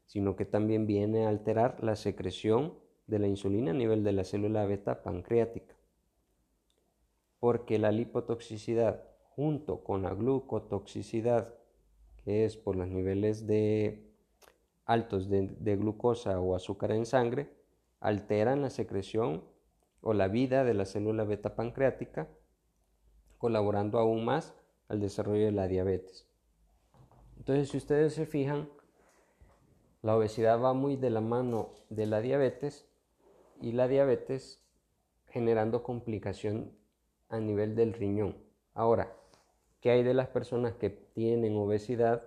sino 0.08 0.36
que 0.36 0.44
también 0.44 0.88
viene 0.88 1.26
a 1.26 1.30
alterar 1.30 1.82
la 1.82 1.96
secreción 1.96 2.74
de 3.08 3.20
la 3.20 3.28
insulina 3.28 3.72
a 3.72 3.76
nivel 3.76 4.04
de 4.04 4.12
la 4.12 4.26
célula 4.26 4.66
beta 4.66 5.04
pancreática. 5.04 5.74
Porque 7.40 7.80
la 7.80 7.94
lipotoxicidad 7.94 9.06
junto 9.22 9.86
con 9.86 10.02
la 10.02 10.14
glucotoxicidad, 10.14 11.56
que 12.26 12.44
es 12.44 12.58
por 12.58 12.76
los 12.76 12.90
niveles 12.90 13.48
de 13.48 14.12
altos 14.84 15.30
de 15.30 15.78
glucosa 15.78 16.42
o 16.42 16.56
azúcar 16.56 16.92
en 16.92 17.06
sangre, 17.06 17.61
alteran 18.02 18.62
la 18.62 18.70
secreción 18.70 19.46
o 20.02 20.14
la 20.14 20.28
vida 20.28 20.66
de 20.66 20.74
la 20.74 20.86
célula 20.86 21.24
beta 21.24 21.56
pancreática, 21.56 22.28
colaborando 23.38 24.00
aún 24.00 24.26
más 24.26 24.54
al 24.90 25.00
desarrollo 25.00 25.46
de 25.46 25.52
la 25.52 25.68
diabetes. 25.68 26.28
Entonces, 27.38 27.70
si 27.70 27.78
ustedes 27.78 28.14
se 28.14 28.26
fijan, 28.26 28.70
la 30.02 30.18
obesidad 30.18 30.60
va 30.60 30.74
muy 30.74 30.98
de 30.98 31.12
la 31.12 31.22
mano 31.22 31.74
de 31.90 32.08
la 32.08 32.22
diabetes 32.22 32.88
y 33.62 33.72
la 33.72 33.88
diabetes 33.88 34.64
generando 35.28 35.84
complicación 35.84 36.76
a 37.30 37.40
nivel 37.40 37.76
del 37.76 37.94
riñón. 37.94 38.36
Ahora, 38.74 39.16
¿qué 39.80 39.92
hay 39.92 40.04
de 40.04 40.16
las 40.16 40.28
personas 40.28 40.74
que 40.74 40.90
tienen 40.90 41.56
obesidad 41.56 42.24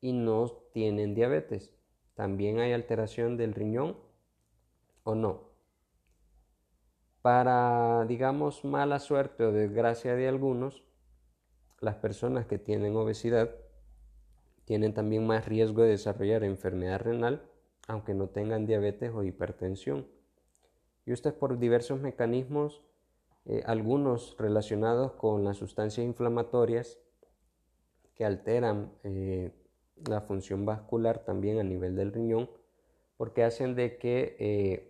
y 0.00 0.14
no 0.14 0.50
tienen 0.72 1.14
diabetes? 1.14 1.74
¿También 2.14 2.58
hay 2.58 2.72
alteración 2.72 3.36
del 3.36 3.54
riñón 3.54 4.09
o 5.04 5.14
no? 5.14 5.50
Para, 7.22 8.04
digamos, 8.06 8.64
mala 8.64 8.98
suerte 8.98 9.44
o 9.44 9.52
desgracia 9.52 10.14
de 10.14 10.28
algunos, 10.28 10.84
las 11.80 11.96
personas 11.96 12.46
que 12.46 12.58
tienen 12.58 12.96
obesidad 12.96 13.50
tienen 14.64 14.94
también 14.94 15.26
más 15.26 15.46
riesgo 15.46 15.82
de 15.82 15.90
desarrollar 15.90 16.44
enfermedad 16.44 17.00
renal, 17.00 17.42
aunque 17.88 18.14
no 18.14 18.28
tengan 18.28 18.66
diabetes 18.66 19.12
o 19.12 19.24
hipertensión. 19.24 20.06
Y 21.04 21.12
esto 21.12 21.28
es 21.28 21.34
por 21.34 21.58
diversos 21.58 22.00
mecanismos, 22.00 22.82
eh, 23.46 23.62
algunos 23.66 24.36
relacionados 24.38 25.12
con 25.12 25.44
las 25.44 25.56
sustancias 25.56 26.06
inflamatorias 26.06 26.98
que 28.14 28.24
alteran 28.24 28.92
eh, 29.02 29.50
la 30.08 30.20
función 30.20 30.64
vascular 30.66 31.24
también 31.24 31.58
a 31.58 31.64
nivel 31.64 31.96
del 31.96 32.12
riñón, 32.12 32.48
porque 33.16 33.42
hacen 33.42 33.74
de 33.74 33.98
que 33.98 34.36
eh, 34.38 34.89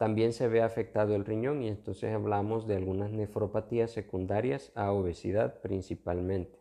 también 0.00 0.32
se 0.32 0.48
vea 0.48 0.64
afectado 0.64 1.14
el 1.14 1.26
riñón 1.26 1.62
y 1.62 1.68
entonces 1.68 2.14
hablamos 2.14 2.66
de 2.66 2.74
algunas 2.74 3.10
nefropatías 3.10 3.90
secundarias 3.90 4.72
a 4.74 4.92
obesidad 4.92 5.60
principalmente. 5.60 6.58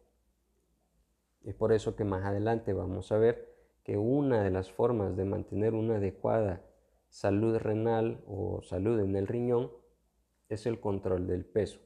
Es 1.46 1.56
por 1.56 1.72
eso 1.72 1.96
que 1.96 2.04
más 2.04 2.26
adelante 2.26 2.74
vamos 2.74 3.14
a 3.14 3.18
ver 3.18 3.56
que 3.86 3.98
una 3.98 4.44
de 4.44 4.50
las 4.50 4.70
formas 4.70 5.16
de 5.16 5.24
mantener 5.24 5.74
una 5.74 5.96
adecuada 5.96 6.66
salud 7.08 7.56
renal 7.56 8.22
o 8.28 8.62
salud 8.62 9.00
en 9.00 9.16
el 9.16 9.26
riñón 9.26 9.72
es 10.50 10.66
el 10.66 10.82
control 10.82 11.26
del 11.26 11.46
peso. 11.46 11.80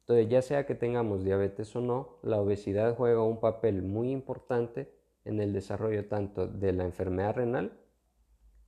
Entonces, 0.00 0.28
ya 0.28 0.42
sea 0.42 0.66
que 0.66 0.74
tengamos 0.74 1.22
diabetes 1.22 1.76
o 1.76 1.80
no, 1.80 2.18
la 2.24 2.40
obesidad 2.40 2.96
juega 2.96 3.22
un 3.22 3.38
papel 3.38 3.82
muy 3.82 4.10
importante 4.10 4.92
en 5.24 5.40
el 5.40 5.52
desarrollo 5.52 6.08
tanto 6.08 6.48
de 6.48 6.72
la 6.72 6.84
enfermedad 6.84 7.36
renal 7.36 7.78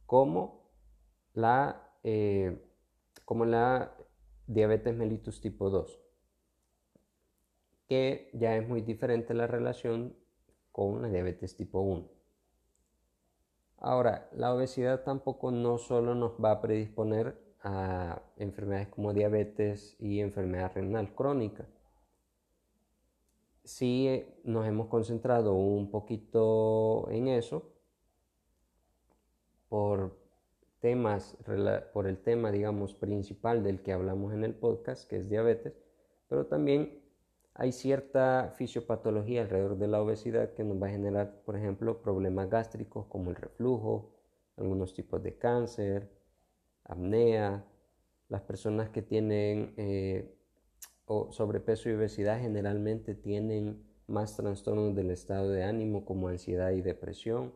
como 0.07 0.58
la, 1.39 1.93
eh, 2.03 2.61
como 3.25 3.45
la 3.45 3.95
diabetes 4.47 4.95
mellitus 4.97 5.41
tipo 5.41 5.71
2, 5.71 6.01
que 7.87 8.31
ya 8.33 8.57
es 8.57 8.67
muy 8.67 8.83
diferente 8.83 9.35
la 9.35 9.47
relación 9.47 10.17
con 10.73 11.01
la 11.01 11.09
diabetes 11.09 11.57
tipo 11.57 11.81
1. 11.81 12.09
Ahora, 13.79 14.29
la 14.33 14.53
obesidad 14.53 15.05
tampoco 15.05 15.53
no 15.53 15.79
solo 15.79 16.17
nos 16.17 16.33
va 16.45 16.51
a 16.51 16.61
predisponer 16.61 17.41
a 17.63 18.21
enfermedades 18.37 18.89
como 18.89 19.13
diabetes 19.13 19.95
y 20.01 20.21
enfermedad 20.21 20.73
renal 20.75 21.15
crónica. 21.15 21.67
Sí 23.63 24.25
nos 24.43 24.67
hemos 24.67 24.89
concentrado 24.89 25.55
un 25.55 25.91
poquito 25.91 27.09
en 27.11 27.29
eso 27.29 27.71
por 29.69 30.18
temas, 30.81 31.37
por 31.93 32.07
el 32.07 32.19
tema, 32.19 32.53
digamos, 32.53 32.95
principal 32.95 33.63
del 33.63 33.83
que 33.83 33.93
hablamos 33.93 34.33
en 34.33 34.45
el 34.45 34.55
podcast, 34.55 35.09
que 35.09 35.17
es 35.17 35.29
diabetes, 35.29 35.75
pero 36.29 36.47
también 36.47 37.03
hay 37.55 37.73
cierta 37.73 38.53
fisiopatología 38.57 39.43
alrededor 39.43 39.79
de 39.79 39.89
la 39.89 40.01
obesidad 40.01 40.55
que 40.55 40.63
nos 40.63 40.81
va 40.81 40.87
a 40.87 40.91
generar, 40.91 41.43
por 41.45 41.57
ejemplo, 41.57 42.01
problemas 42.01 42.49
gástricos 42.49 43.07
como 43.07 43.31
el 43.31 43.37
reflujo, 43.37 44.15
algunos 44.57 44.95
tipos 44.95 45.23
de 45.23 45.37
cáncer, 45.37 46.09
apnea. 46.85 47.65
Las 48.29 48.43
personas 48.43 48.91
que 48.91 49.03
tienen 49.03 49.75
eh, 49.77 50.39
sobrepeso 51.31 51.89
y 51.89 51.95
obesidad 51.95 52.41
generalmente 52.41 53.15
tienen 53.15 53.85
más 54.07 54.37
trastornos 54.37 54.95
del 54.95 55.11
estado 55.11 55.51
de 55.51 55.65
ánimo 55.65 56.05
como 56.05 56.29
ansiedad 56.29 56.71
y 56.71 56.83
depresión, 56.83 57.53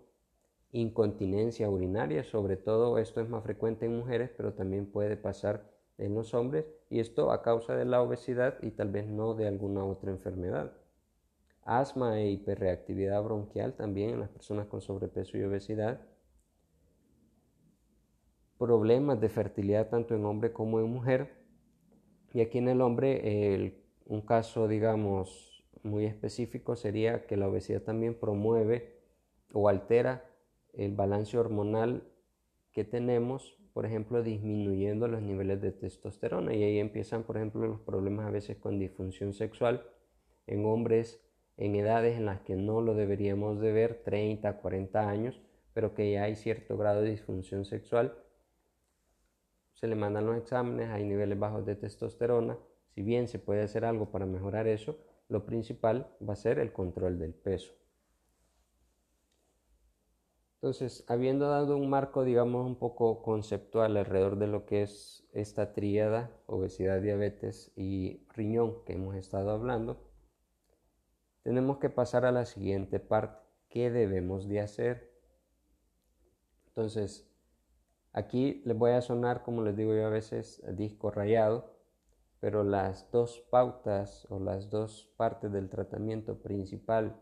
incontinencia 0.72 1.68
urinaria, 1.68 2.24
sobre 2.24 2.56
todo 2.56 2.98
esto 2.98 3.20
es 3.20 3.28
más 3.28 3.44
frecuente 3.44 3.86
en 3.86 3.98
mujeres, 3.98 4.30
pero 4.36 4.54
también 4.54 4.86
puede 4.86 5.16
pasar 5.16 5.70
en 5.98 6.14
los 6.14 6.32
hombres 6.34 6.64
y 6.88 7.00
esto 7.00 7.30
a 7.30 7.42
causa 7.42 7.76
de 7.76 7.84
la 7.84 8.02
obesidad 8.02 8.56
y 8.62 8.70
tal 8.70 8.90
vez 8.90 9.06
no 9.06 9.34
de 9.34 9.46
alguna 9.46 9.84
otra 9.84 10.10
enfermedad. 10.10 10.72
Asma 11.62 12.18
e 12.20 12.30
hiperreactividad 12.30 13.22
bronquial 13.22 13.74
también 13.74 14.10
en 14.10 14.20
las 14.20 14.30
personas 14.30 14.66
con 14.66 14.80
sobrepeso 14.80 15.36
y 15.36 15.44
obesidad. 15.44 16.00
Problemas 18.58 19.20
de 19.20 19.28
fertilidad 19.28 19.88
tanto 19.88 20.14
en 20.14 20.24
hombre 20.24 20.52
como 20.52 20.80
en 20.80 20.86
mujer. 20.86 21.36
Y 22.32 22.40
aquí 22.40 22.58
en 22.58 22.68
el 22.68 22.80
hombre 22.80 23.78
un 24.06 24.22
caso 24.22 24.66
digamos 24.66 25.64
muy 25.82 26.06
específico 26.06 26.76
sería 26.76 27.26
que 27.26 27.36
la 27.36 27.48
obesidad 27.48 27.82
también 27.82 28.18
promueve 28.18 29.00
o 29.52 29.68
altera 29.68 30.31
el 30.72 30.94
balance 30.94 31.36
hormonal 31.38 32.02
que 32.72 32.84
tenemos 32.84 33.56
por 33.72 33.86
ejemplo, 33.86 34.22
disminuyendo 34.22 35.08
los 35.08 35.22
niveles 35.22 35.60
de 35.62 35.72
testosterona 35.72 36.54
y 36.54 36.62
ahí 36.62 36.78
empiezan, 36.78 37.22
por 37.22 37.36
ejemplo, 37.36 37.66
los 37.66 37.80
problemas 37.80 38.26
a 38.26 38.30
veces 38.30 38.58
con 38.58 38.78
disfunción 38.78 39.32
sexual 39.32 39.86
en 40.46 40.66
hombres 40.66 41.20
en 41.56 41.74
edades 41.76 42.16
en 42.16 42.26
las 42.26 42.40
que 42.40 42.56
no 42.56 42.80
lo 42.80 42.94
deberíamos 42.94 43.60
de 43.60 43.72
ver, 43.72 44.02
30, 44.04 44.58
40 44.58 45.08
años, 45.08 45.40
pero 45.74 45.94
que 45.94 46.12
ya 46.12 46.24
hay 46.24 46.34
cierto 46.34 46.76
grado 46.76 47.02
de 47.02 47.10
disfunción 47.10 47.64
sexual. 47.64 48.16
Se 49.74 49.86
le 49.86 49.94
mandan 49.94 50.26
los 50.26 50.36
exámenes, 50.36 50.90
hay 50.90 51.04
niveles 51.04 51.38
bajos 51.38 51.64
de 51.64 51.76
testosterona. 51.76 52.58
Si 52.94 53.02
bien 53.02 53.28
se 53.28 53.38
puede 53.38 53.62
hacer 53.62 53.84
algo 53.84 54.10
para 54.10 54.26
mejorar 54.26 54.66
eso, 54.66 54.98
lo 55.28 55.44
principal 55.46 56.10
va 56.26 56.32
a 56.34 56.36
ser 56.36 56.58
el 56.58 56.72
control 56.72 57.18
del 57.18 57.34
peso. 57.34 57.72
Entonces, 60.62 61.04
habiendo 61.08 61.48
dado 61.48 61.76
un 61.76 61.90
marco, 61.90 62.22
digamos, 62.22 62.64
un 62.64 62.76
poco 62.76 63.20
conceptual 63.20 63.96
alrededor 63.96 64.38
de 64.38 64.46
lo 64.46 64.64
que 64.64 64.82
es 64.82 65.26
esta 65.32 65.72
tríada, 65.72 66.30
obesidad, 66.46 67.02
diabetes 67.02 67.72
y 67.74 68.24
riñón 68.28 68.84
que 68.84 68.92
hemos 68.92 69.16
estado 69.16 69.50
hablando, 69.50 70.08
tenemos 71.42 71.78
que 71.78 71.90
pasar 71.90 72.24
a 72.24 72.30
la 72.30 72.46
siguiente 72.46 73.00
parte. 73.00 73.44
¿Qué 73.70 73.90
debemos 73.90 74.48
de 74.48 74.60
hacer? 74.60 75.12
Entonces, 76.68 77.28
aquí 78.12 78.62
les 78.64 78.78
voy 78.78 78.92
a 78.92 79.02
sonar, 79.02 79.42
como 79.42 79.62
les 79.62 79.76
digo 79.76 79.92
yo 79.96 80.06
a 80.06 80.10
veces, 80.10 80.62
disco 80.76 81.10
rayado, 81.10 81.74
pero 82.38 82.62
las 82.62 83.10
dos 83.10 83.40
pautas 83.50 84.28
o 84.30 84.38
las 84.38 84.70
dos 84.70 85.12
partes 85.16 85.50
del 85.50 85.68
tratamiento 85.68 86.40
principal 86.40 87.20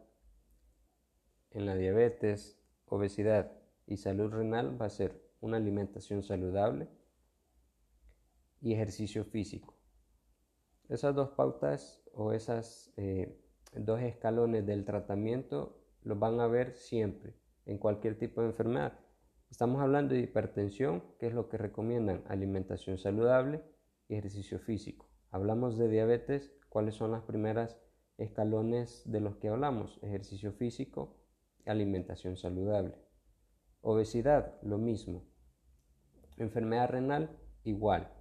en 1.52 1.64
la 1.64 1.74
diabetes 1.74 2.59
obesidad 2.90 3.52
y 3.86 3.96
salud 3.96 4.30
renal 4.30 4.80
va 4.80 4.86
a 4.86 4.90
ser 4.90 5.20
una 5.40 5.56
alimentación 5.56 6.22
saludable 6.22 6.88
y 8.60 8.74
ejercicio 8.74 9.24
físico. 9.24 9.74
Esas 10.88 11.14
dos 11.14 11.30
pautas 11.30 12.02
o 12.12 12.32
esas 12.32 12.92
eh, 12.96 13.40
dos 13.74 14.00
escalones 14.00 14.66
del 14.66 14.84
tratamiento 14.84 15.80
los 16.02 16.18
van 16.18 16.40
a 16.40 16.46
ver 16.46 16.74
siempre 16.74 17.34
en 17.66 17.78
cualquier 17.78 18.18
tipo 18.18 18.40
de 18.40 18.48
enfermedad. 18.48 18.98
Estamos 19.50 19.80
hablando 19.80 20.14
de 20.14 20.20
hipertensión, 20.20 21.02
que 21.18 21.26
es 21.26 21.34
lo 21.34 21.48
que 21.48 21.58
recomiendan 21.58 22.24
alimentación 22.28 22.98
saludable 22.98 23.62
y 24.08 24.14
ejercicio 24.14 24.58
físico. 24.58 25.08
Hablamos 25.30 25.78
de 25.78 25.88
diabetes, 25.88 26.52
¿cuáles 26.68 26.94
son 26.94 27.12
las 27.12 27.22
primeras 27.22 27.76
escalones 28.18 29.02
de 29.06 29.20
los 29.20 29.36
que 29.36 29.48
hablamos? 29.48 29.98
Ejercicio 30.02 30.52
físico, 30.52 31.19
alimentación 31.66 32.36
saludable. 32.36 32.94
Obesidad, 33.82 34.60
lo 34.62 34.78
mismo. 34.78 35.24
Enfermedad 36.36 36.90
renal, 36.90 37.38
igual. 37.64 38.12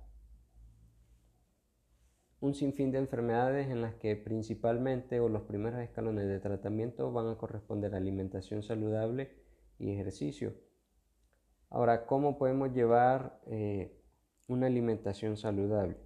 Un 2.42 2.54
sinfín 2.54 2.92
de 2.92 3.00
enfermedades 3.00 3.68
en 3.68 3.82
las 3.82 3.96
que 3.96 4.16
principalmente 4.16 5.20
o 5.20 5.28
los 5.28 5.42
primeros 5.44 5.82
escalones 5.82 6.28
de 6.28 6.40
tratamiento 6.40 7.12
van 7.12 7.28
a 7.28 7.38
corresponder 7.38 7.94
a 7.94 7.98
alimentación 7.98 8.64
saludable 8.64 9.36
y 9.78 9.92
ejercicio. 9.92 10.54
Ahora, 11.70 12.06
¿cómo 12.06 12.38
podemos 12.38 12.74
llevar 12.74 13.42
eh, 13.46 14.02
una 14.48 14.68
alimentación 14.68 15.38
saludable? 15.38 15.98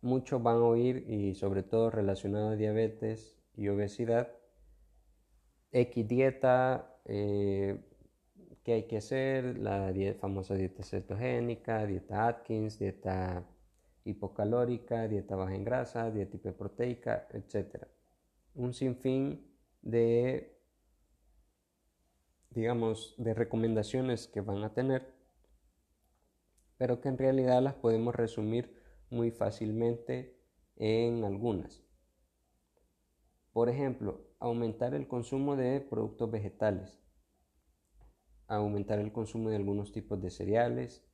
Muchos 0.00 0.42
van 0.42 0.56
a 0.56 0.64
oír, 0.64 1.04
y 1.08 1.34
sobre 1.34 1.62
todo 1.62 1.90
relacionado 1.90 2.50
a 2.50 2.56
diabetes 2.56 3.38
y 3.54 3.68
obesidad, 3.68 4.35
X 5.76 6.08
dieta, 6.08 6.96
eh, 7.04 7.78
¿qué 8.64 8.72
hay 8.72 8.82
que 8.86 8.96
hacer? 8.96 9.58
La 9.58 9.92
famosa 10.18 10.54
dieta 10.54 10.82
cetogénica, 10.82 11.84
dieta 11.84 12.28
Atkins, 12.28 12.78
dieta 12.78 13.44
hipocalórica, 14.04 15.06
dieta 15.06 15.36
baja 15.36 15.54
en 15.54 15.64
grasa, 15.64 16.10
dieta 16.10 16.36
hiperproteica, 16.36 17.28
etc. 17.30 17.86
Un 18.54 18.72
sinfín 18.72 19.46
de, 19.82 20.58
digamos, 22.48 23.14
de 23.18 23.34
recomendaciones 23.34 24.28
que 24.28 24.40
van 24.40 24.64
a 24.64 24.72
tener, 24.72 25.12
pero 26.78 27.02
que 27.02 27.10
en 27.10 27.18
realidad 27.18 27.60
las 27.60 27.74
podemos 27.74 28.14
resumir 28.14 28.82
muy 29.10 29.30
fácilmente 29.30 30.38
en 30.76 31.22
algunas. 31.24 31.84
Por 33.52 33.68
ejemplo, 33.68 34.25
aumentar 34.38 34.94
el 34.94 35.08
consumo 35.08 35.56
de 35.56 35.80
productos 35.80 36.30
vegetales, 36.30 37.00
aumentar 38.46 38.98
el 38.98 39.12
consumo 39.12 39.50
de 39.50 39.56
algunos 39.56 39.92
tipos 39.92 40.20
de 40.20 40.30
cereales, 40.30 41.04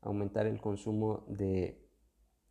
aumentar 0.00 0.46
el 0.46 0.60
consumo 0.60 1.24
de 1.28 1.86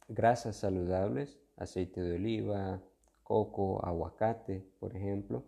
grasas 0.07 0.57
saludables, 0.57 1.39
aceite 1.57 2.01
de 2.01 2.15
oliva, 2.15 2.83
coco, 3.23 3.83
aguacate, 3.85 4.71
por 4.79 4.95
ejemplo. 4.95 5.43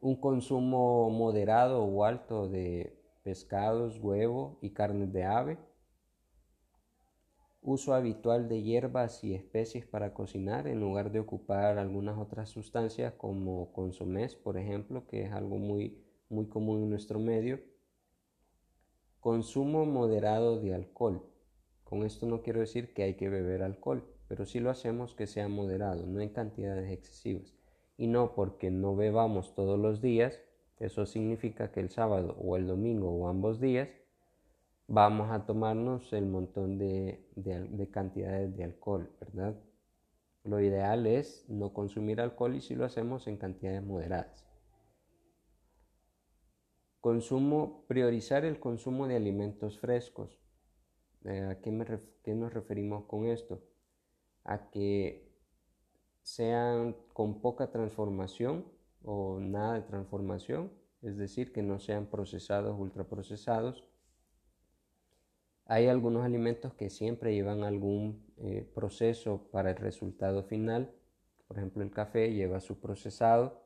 Un 0.00 0.20
consumo 0.20 1.10
moderado 1.10 1.84
o 1.84 2.04
alto 2.04 2.48
de 2.48 3.02
pescados, 3.22 3.98
huevo 4.00 4.58
y 4.62 4.72
carnes 4.72 5.12
de 5.12 5.24
ave 5.24 5.67
uso 7.68 7.92
habitual 7.92 8.48
de 8.48 8.62
hierbas 8.62 9.22
y 9.22 9.34
especies 9.34 9.84
para 9.84 10.14
cocinar 10.14 10.66
en 10.66 10.80
lugar 10.80 11.12
de 11.12 11.20
ocupar 11.20 11.76
algunas 11.76 12.16
otras 12.16 12.48
sustancias 12.48 13.12
como 13.18 13.74
consomés, 13.74 14.34
por 14.34 14.56
ejemplo, 14.56 15.06
que 15.06 15.24
es 15.24 15.32
algo 15.32 15.58
muy, 15.58 16.02
muy 16.30 16.46
común 16.46 16.84
en 16.84 16.90
nuestro 16.90 17.20
medio. 17.20 17.60
Consumo 19.20 19.84
moderado 19.84 20.58
de 20.58 20.74
alcohol. 20.74 21.22
Con 21.84 22.04
esto 22.04 22.24
no 22.24 22.40
quiero 22.40 22.60
decir 22.60 22.94
que 22.94 23.02
hay 23.02 23.14
que 23.16 23.28
beber 23.28 23.62
alcohol, 23.62 24.02
pero 24.28 24.46
sí 24.46 24.60
lo 24.60 24.70
hacemos 24.70 25.14
que 25.14 25.26
sea 25.26 25.48
moderado, 25.48 26.06
no 26.06 26.22
en 26.22 26.30
cantidades 26.30 26.90
excesivas. 26.90 27.54
Y 27.98 28.06
no 28.06 28.34
porque 28.34 28.70
no 28.70 28.96
bebamos 28.96 29.54
todos 29.54 29.78
los 29.78 30.00
días, 30.00 30.40
eso 30.78 31.04
significa 31.04 31.70
que 31.70 31.80
el 31.80 31.90
sábado 31.90 32.34
o 32.40 32.56
el 32.56 32.66
domingo 32.66 33.10
o 33.10 33.28
ambos 33.28 33.60
días 33.60 33.90
vamos 34.88 35.30
a 35.30 35.44
tomarnos 35.44 36.12
el 36.14 36.26
montón 36.26 36.78
de, 36.78 37.22
cantidades 37.92 38.56
de 38.56 38.64
alcohol, 38.64 39.14
¿verdad? 39.20 39.54
Lo 40.44 40.60
ideal 40.60 41.06
es 41.06 41.44
no 41.48 41.74
consumir 41.74 42.20
alcohol 42.20 42.56
y 42.56 42.62
si 42.62 42.74
lo 42.74 42.86
hacemos 42.86 43.26
en 43.26 43.36
cantidades 43.36 43.82
moderadas. 43.82 44.46
Consumo, 47.00 47.84
priorizar 47.86 48.44
el 48.44 48.58
consumo 48.58 49.06
de 49.06 49.16
alimentos 49.16 49.78
frescos. 49.78 50.40
Eh, 51.24 51.42
¿A 51.50 51.60
qué, 51.60 52.00
qué 52.22 52.34
nos 52.34 52.52
referimos 52.52 53.04
con 53.04 53.26
esto? 53.26 53.62
A 54.44 54.70
que 54.70 55.30
sean 56.22 56.96
con 57.12 57.40
poca 57.42 57.70
transformación 57.70 58.64
o 59.02 59.38
nada 59.38 59.74
de 59.74 59.82
transformación, 59.82 60.72
es 61.02 61.16
decir, 61.18 61.52
que 61.52 61.62
no 61.62 61.78
sean 61.78 62.06
procesados, 62.06 62.78
ultraprocesados, 62.78 63.87
hay 65.68 65.86
algunos 65.86 66.24
alimentos 66.24 66.72
que 66.72 66.88
siempre 66.88 67.34
llevan 67.34 67.62
algún 67.62 68.24
eh, 68.38 68.66
proceso 68.74 69.48
para 69.52 69.70
el 69.70 69.76
resultado 69.76 70.42
final. 70.42 70.90
Por 71.46 71.58
ejemplo, 71.58 71.82
el 71.82 71.90
café 71.90 72.32
lleva 72.32 72.60
su 72.60 72.80
procesado, 72.80 73.62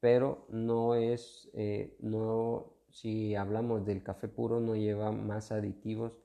pero 0.00 0.44
no 0.48 0.96
es, 0.96 1.50
eh, 1.54 1.96
no, 2.00 2.74
si 2.90 3.36
hablamos 3.36 3.86
del 3.86 4.02
café 4.02 4.26
puro, 4.26 4.58
no 4.58 4.74
lleva 4.74 5.12
más 5.12 5.52
aditivos 5.52 6.18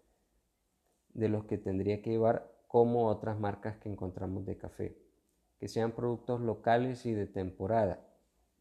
de 1.13 1.29
los 1.29 1.45
que 1.45 1.59
tendría 1.59 2.01
que 2.01 2.09
llevar 2.09 2.51
como 2.67 3.09
otras 3.09 3.39
marcas 3.39 3.77
que 3.77 3.89
encontramos 3.89 4.43
de 4.43 4.57
café. 4.57 4.97
Que 5.59 5.67
sean 5.67 5.91
productos 5.91 6.41
locales 6.41 7.05
y 7.05 7.13
de 7.13 7.27
temporada. 7.27 8.03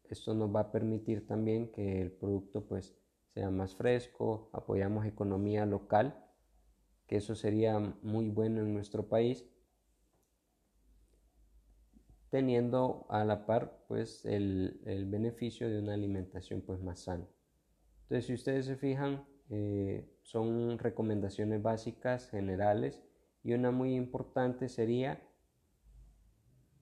Esto 0.03 0.35
nos 0.35 0.55
va 0.55 0.59
a 0.59 0.71
permitir 0.71 1.25
también 1.25 1.71
que 1.71 2.03
el 2.03 2.11
producto 2.11 2.67
pues 2.67 2.95
sea 3.33 3.49
más 3.49 3.75
fresco, 3.75 4.49
apoyamos 4.53 5.05
economía 5.05 5.65
local, 5.65 6.23
que 7.07 7.17
eso 7.17 7.35
sería 7.35 7.79
muy 8.01 8.29
bueno 8.29 8.61
en 8.61 8.73
nuestro 8.73 9.07
país, 9.07 9.45
teniendo 12.29 13.05
a 13.09 13.25
la 13.25 13.45
par 13.45 13.85
pues 13.87 14.25
el, 14.25 14.79
beneficio 15.07 15.69
de 15.69 15.79
una 15.79 15.93
alimentación 15.93 16.61
pues 16.61 16.81
más 16.81 16.99
sana. 17.01 17.27
Entonces 18.03 18.25
si 18.25 18.33
ustedes 18.33 18.65
se 18.65 18.75
fijan, 18.75 19.25
eh, 19.49 20.07
son 20.21 20.77
recomendaciones 20.79 21.61
básicas 21.61 22.29
generales 22.29 23.03
y 23.43 23.53
una 23.53 23.71
muy 23.71 23.95
importante 23.95 24.69
sería 24.69 25.21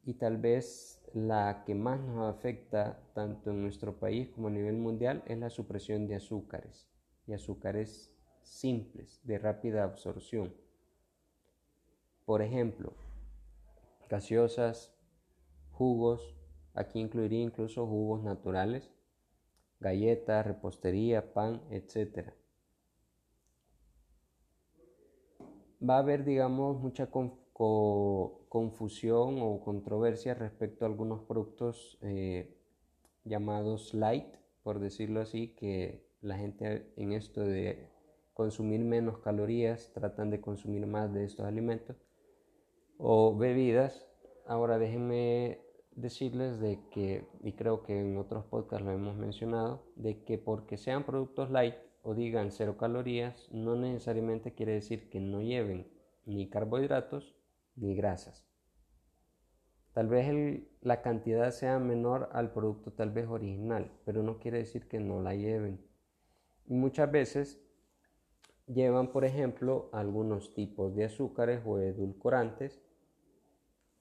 y 0.03 0.13
tal 0.13 0.37
vez 0.37 1.00
la 1.13 1.63
que 1.65 1.75
más 1.75 1.99
nos 1.99 2.33
afecta 2.33 2.99
tanto 3.13 3.51
en 3.51 3.61
nuestro 3.61 3.99
país 3.99 4.29
como 4.29 4.47
a 4.47 4.51
nivel 4.51 4.77
mundial 4.77 5.23
es 5.27 5.37
la 5.37 5.49
supresión 5.49 6.07
de 6.07 6.15
azúcares 6.15 6.87
y 7.27 7.33
azúcares 7.33 8.11
simples 8.41 9.19
de 9.23 9.37
rápida 9.37 9.83
absorción. 9.83 10.53
Por 12.25 12.41
ejemplo, 12.41 12.93
gaseosas, 14.09 14.93
jugos, 15.71 16.35
aquí 16.73 16.99
incluiría 16.99 17.41
incluso 17.41 17.85
jugos 17.85 18.23
naturales, 18.23 18.89
galletas, 19.79 20.45
repostería, 20.45 21.33
pan, 21.33 21.61
etc. 21.71 22.33
Va 25.81 25.95
a 25.95 25.99
haber, 25.99 26.23
digamos, 26.23 26.79
mucha 26.79 27.07
confusión 27.07 27.40
o 27.63 29.61
controversia 29.63 30.33
respecto 30.33 30.83
a 30.83 30.87
algunos 30.87 31.21
productos 31.21 31.97
eh, 32.01 32.57
llamados 33.23 33.93
light, 33.93 34.25
por 34.63 34.79
decirlo 34.79 35.21
así, 35.21 35.49
que 35.49 36.05
la 36.21 36.37
gente 36.37 36.91
en 36.97 37.13
esto 37.13 37.41
de 37.41 37.89
consumir 38.33 38.81
menos 38.81 39.19
calorías 39.19 39.91
tratan 39.93 40.29
de 40.29 40.41
consumir 40.41 40.87
más 40.87 41.13
de 41.13 41.25
estos 41.25 41.45
alimentos 41.45 41.97
o 42.97 43.35
bebidas. 43.35 44.07
Ahora 44.47 44.79
déjenme 44.79 45.59
decirles 45.95 46.59
de 46.59 46.79
que, 46.89 47.27
y 47.43 47.53
creo 47.53 47.83
que 47.83 47.99
en 47.99 48.17
otros 48.17 48.45
podcasts 48.45 48.85
lo 48.85 48.91
hemos 48.91 49.15
mencionado, 49.17 49.83
de 49.95 50.23
que 50.23 50.37
porque 50.37 50.77
sean 50.77 51.03
productos 51.03 51.51
light 51.51 51.75
o 52.03 52.15
digan 52.15 52.51
cero 52.51 52.77
calorías, 52.77 53.49
no 53.51 53.75
necesariamente 53.75 54.53
quiere 54.53 54.73
decir 54.73 55.09
que 55.09 55.19
no 55.19 55.41
lleven 55.41 55.87
ni 56.25 56.49
carbohidratos 56.49 57.35
ni 57.75 57.95
grasas. 57.95 58.45
Tal 59.93 60.07
vez 60.07 60.63
la 60.81 61.01
cantidad 61.01 61.51
sea 61.51 61.79
menor 61.79 62.29
al 62.31 62.51
producto 62.53 62.93
tal 62.93 63.11
vez 63.11 63.27
original, 63.27 63.91
pero 64.05 64.23
no 64.23 64.39
quiere 64.39 64.59
decir 64.59 64.87
que 64.87 64.99
no 64.99 65.21
la 65.21 65.35
lleven. 65.35 65.85
Muchas 66.65 67.11
veces 67.11 67.61
llevan, 68.67 69.11
por 69.11 69.25
ejemplo, 69.25 69.89
algunos 69.91 70.53
tipos 70.53 70.95
de 70.95 71.05
azúcares 71.05 71.61
o 71.65 71.77
edulcorantes 71.79 72.81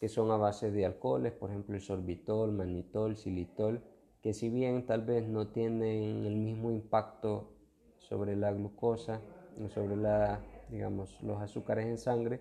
que 0.01 0.09
son 0.09 0.31
a 0.31 0.37
base 0.39 0.71
de 0.71 0.87
alcoholes, 0.87 1.33
por 1.33 1.51
ejemplo 1.51 1.77
el 1.77 1.83
sorbitol, 1.83 2.53
manitol, 2.53 3.17
xilitol, 3.17 3.83
que 4.23 4.33
si 4.33 4.49
bien 4.49 4.87
tal 4.87 5.03
vez 5.03 5.29
no 5.29 5.49
tienen 5.49 6.25
el 6.25 6.37
mismo 6.37 6.71
impacto 6.71 7.53
sobre 7.99 8.35
la 8.35 8.51
glucosa, 8.51 9.21
sobre 9.69 9.97
la, 9.97 10.41
digamos, 10.71 11.23
los 11.23 11.41
azúcares 11.43 11.85
en 11.87 11.99
sangre, 11.99 12.41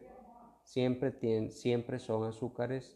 siempre, 0.70 1.10
tienen, 1.10 1.52
siempre 1.52 1.98
son 1.98 2.26
azúcares 2.26 2.96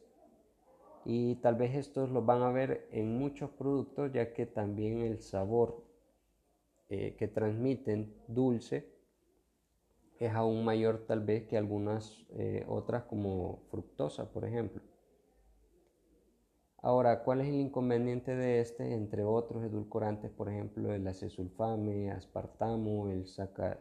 y 1.06 1.36
tal 1.38 1.56
vez 1.56 1.76
estos 1.76 2.12
los 2.12 2.24
van 2.24 2.44
a 2.44 2.52
ver 2.52 2.88
en 2.92 3.18
muchos 3.18 3.50
productos 3.50 4.12
ya 4.14 4.32
que 4.32 4.46
también 4.46 5.00
el 5.02 5.20
sabor 5.22 5.84
eh, 6.90 7.16
que 7.18 7.28
transmiten 7.28 8.14
dulce 8.28 8.94
es 10.20 10.32
aún 10.34 10.64
mayor 10.64 11.06
tal 11.08 11.22
vez 11.22 11.48
que 11.48 11.58
algunas 11.58 12.24
eh, 12.34 12.64
otras 12.68 13.06
como 13.06 13.64
fructosa 13.72 14.32
por 14.32 14.46
ejemplo. 14.46 14.82
Ahora, 16.78 17.24
¿cuál 17.24 17.42
es 17.42 17.48
el 17.48 17.56
inconveniente 17.56 18.36
de 18.36 18.60
este? 18.60 18.94
Entre 18.94 19.24
otros 19.24 19.64
edulcorantes, 19.64 20.30
por 20.30 20.50
ejemplo, 20.50 20.94
el 20.94 21.08
acesulfame, 21.08 22.12
aspartamo, 22.12 23.10
el 23.10 23.26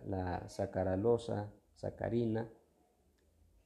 la 0.06 0.48
sacaralosa, 0.48 1.52
sacarina, 1.74 2.48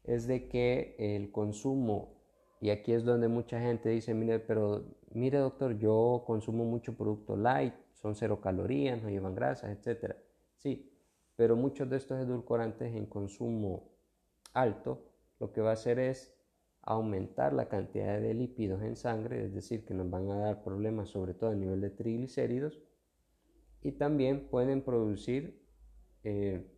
es 0.06 0.26
de 0.26 0.48
que 0.48 0.96
el 0.98 1.30
consumo, 1.30 2.14
y 2.60 2.70
aquí 2.70 2.92
es 2.92 3.04
donde 3.04 3.28
mucha 3.28 3.60
gente 3.60 3.90
dice, 3.90 4.14
mire, 4.14 4.38
pero 4.38 4.84
mire 5.12 5.38
doctor, 5.38 5.78
yo 5.78 6.24
consumo 6.26 6.64
mucho 6.64 6.96
producto 6.96 7.36
light, 7.36 7.74
son 7.94 8.14
cero 8.14 8.40
calorías, 8.40 9.02
no 9.02 9.10
llevan 9.10 9.34
grasas, 9.34 9.70
etc. 9.70 10.14
Sí, 10.56 10.92
pero 11.36 11.56
muchos 11.56 11.88
de 11.90 11.96
estos 11.96 12.20
edulcorantes 12.20 12.94
en 12.94 13.06
consumo 13.06 13.90
alto 14.52 15.02
lo 15.38 15.52
que 15.52 15.60
va 15.60 15.70
a 15.70 15.74
hacer 15.74 15.98
es 15.98 16.34
aumentar 16.82 17.52
la 17.52 17.68
cantidad 17.68 18.20
de 18.20 18.32
lípidos 18.32 18.82
en 18.82 18.96
sangre, 18.96 19.44
es 19.44 19.52
decir, 19.52 19.84
que 19.84 19.92
nos 19.92 20.08
van 20.08 20.30
a 20.30 20.38
dar 20.38 20.62
problemas 20.62 21.08
sobre 21.08 21.34
todo 21.34 21.50
a 21.50 21.54
nivel 21.54 21.80
de 21.80 21.90
triglicéridos 21.90 22.80
y 23.82 23.92
también 23.92 24.48
pueden 24.48 24.82
producir 24.82 25.62
eh, 26.22 26.75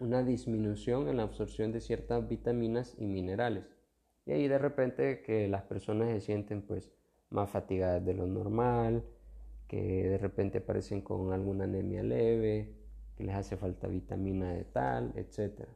una 0.00 0.22
disminución 0.22 1.08
en 1.08 1.16
la 1.16 1.24
absorción 1.24 1.72
de 1.72 1.80
ciertas 1.80 2.28
vitaminas 2.28 2.94
y 2.98 3.06
minerales. 3.06 3.64
Y 4.26 4.32
ahí 4.32 4.48
de 4.48 4.58
repente 4.58 5.22
que 5.22 5.48
las 5.48 5.62
personas 5.64 6.10
se 6.10 6.20
sienten 6.20 6.62
pues 6.62 6.92
más 7.30 7.50
fatigadas 7.50 8.04
de 8.04 8.14
lo 8.14 8.26
normal, 8.26 9.04
que 9.66 10.08
de 10.08 10.18
repente 10.18 10.58
aparecen 10.58 11.02
con 11.02 11.32
alguna 11.32 11.64
anemia 11.64 12.02
leve, 12.02 12.74
que 13.16 13.24
les 13.24 13.34
hace 13.34 13.56
falta 13.56 13.88
vitamina 13.88 14.52
de 14.52 14.64
tal, 14.64 15.12
etc. 15.16 15.66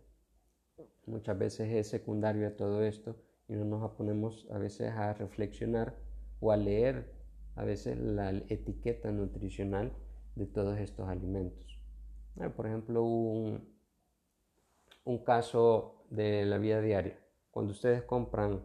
Muchas 1.07 1.39
veces 1.39 1.73
es 1.73 1.89
secundario 1.89 2.47
a 2.47 2.57
todo 2.57 2.83
esto 2.83 3.17
y 3.49 3.55
no 3.55 3.65
nos 3.65 3.91
ponemos 3.93 4.47
a 4.51 4.59
veces 4.59 4.91
a 4.93 5.13
reflexionar 5.15 5.97
o 6.41 6.53
a 6.53 6.57
leer 6.57 7.13
a 7.55 7.65
veces 7.65 7.99
la 7.99 8.31
etiqueta 8.31 9.13
nutricional 9.13 9.93
de 10.37 10.47
todos 10.47 10.79
estos 10.79 11.09
alimentos. 11.09 11.79
Ah, 12.41 12.49
por 12.49 12.67
ejemplo, 12.67 13.03
un, 13.03 13.72
un 15.05 15.25
caso 15.25 16.05
de 16.11 16.45
la 16.45 16.59
vida 16.59 16.81
diaria. 16.81 17.19
Cuando 17.51 17.73
ustedes 17.73 18.03
compran 18.03 18.63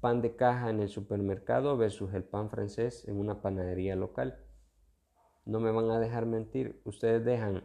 pan 0.00 0.22
de 0.22 0.36
caja 0.36 0.70
en 0.70 0.80
el 0.80 0.88
supermercado 0.88 1.76
versus 1.76 2.14
el 2.14 2.24
pan 2.24 2.50
francés 2.50 3.06
en 3.08 3.18
una 3.18 3.42
panadería 3.42 3.96
local. 3.96 4.44
No 5.44 5.60
me 5.60 5.70
van 5.70 5.90
a 5.90 5.98
dejar 5.98 6.26
mentir, 6.26 6.80
ustedes 6.84 7.24
dejan 7.24 7.64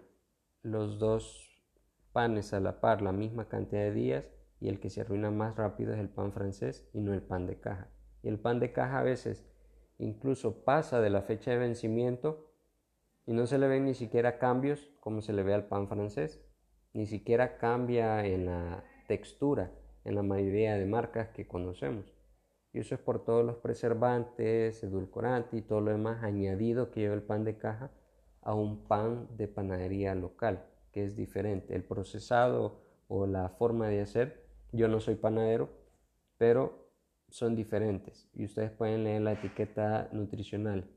los 0.62 0.97
dos 0.97 1.49
panes 2.12 2.53
a 2.53 2.60
la 2.60 2.79
par 2.79 3.01
la 3.01 3.12
misma 3.12 3.49
cantidad 3.49 3.82
de 3.82 3.91
días 3.91 4.32
y 4.60 4.69
el 4.69 4.79
que 4.79 4.89
se 4.89 5.01
arruina 5.01 5.29
más 5.29 5.56
rápido 5.58 5.93
es 5.93 5.99
el 5.99 6.10
pan 6.10 6.32
francés 6.32 6.89
y 6.93 7.01
no 7.01 7.13
el 7.13 7.21
pan 7.21 7.45
de 7.45 7.60
caja. 7.60 7.89
Y 8.21 8.29
el 8.29 8.39
pan 8.39 8.60
de 8.60 8.71
caja 8.71 8.99
a 8.99 9.03
veces 9.03 9.45
incluso 9.99 10.63
pasa 10.63 11.01
de 11.01 11.10
la 11.10 11.21
fecha 11.21 11.51
de 11.51 11.58
vencimiento 11.58 12.49
y 13.25 13.34
no 13.34 13.45
se 13.45 13.58
le 13.58 13.67
ven 13.67 13.86
ni 13.86 13.93
siquiera 13.93 14.39
cambios 14.39 14.91
como 14.99 15.21
se 15.21 15.34
le 15.34 15.43
ve 15.43 15.53
al 15.53 15.67
pan 15.67 15.88
francés. 15.88 16.41
Ni 16.93 17.08
siquiera 17.08 17.58
cambia 17.58 18.25
en 18.25 18.45
la 18.45 18.84
textura 19.08 19.71
en 20.06 20.15
la 20.15 20.23
mayoría 20.23 20.75
de 20.75 20.86
marcas 20.86 21.29
que 21.29 21.47
conocemos. 21.47 22.06
Y 22.73 22.79
eso 22.79 22.95
es 22.95 23.01
por 23.01 23.23
todos 23.23 23.45
los 23.45 23.58
preservantes, 23.58 24.84
edulcorantes 24.84 25.53
y 25.53 25.62
todo 25.62 25.82
lo 25.82 25.91
demás 25.91 26.23
añadido 26.23 26.91
que 26.91 27.01
lleva 27.01 27.15
el 27.15 27.21
pan 27.21 27.43
de 27.43 27.58
caja 27.58 27.91
a 28.41 28.53
un 28.56 28.88
pan 28.88 29.27
de 29.38 29.47
panadería 29.47 30.15
local, 30.15 30.65
que 30.91 31.06
es 31.06 31.15
diferente. 31.15 31.75
El 31.75 31.84
procesado 31.84 32.82
o 33.08 33.27
la 33.27 33.49
forma 33.49 33.88
de 33.88 34.01
hacer, 34.01 34.45
yo 34.71 34.88
no 34.88 34.99
soy 34.99 35.15
panadero, 35.15 35.69
pero 36.38 36.89
son 37.29 37.56
diferentes. 37.56 38.29
Y 38.34 38.45
ustedes 38.45 38.71
pueden 38.71 39.03
leer 39.03 39.21
la 39.21 39.34
etiqueta 39.34 40.10
nutricional 40.12 40.89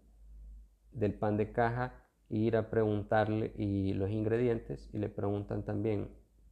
del 0.93 1.15
pan 1.15 1.37
de 1.37 1.53
caja 1.53 2.06
ir 2.29 2.57
a 2.57 2.71
preguntarle 2.71 3.53
y 3.57 3.95
los 3.95 4.11
ingredientes 4.11 4.91
y 4.93 4.99
le 4.99 5.09
preguntan 5.09 5.65
también 5.65 6.09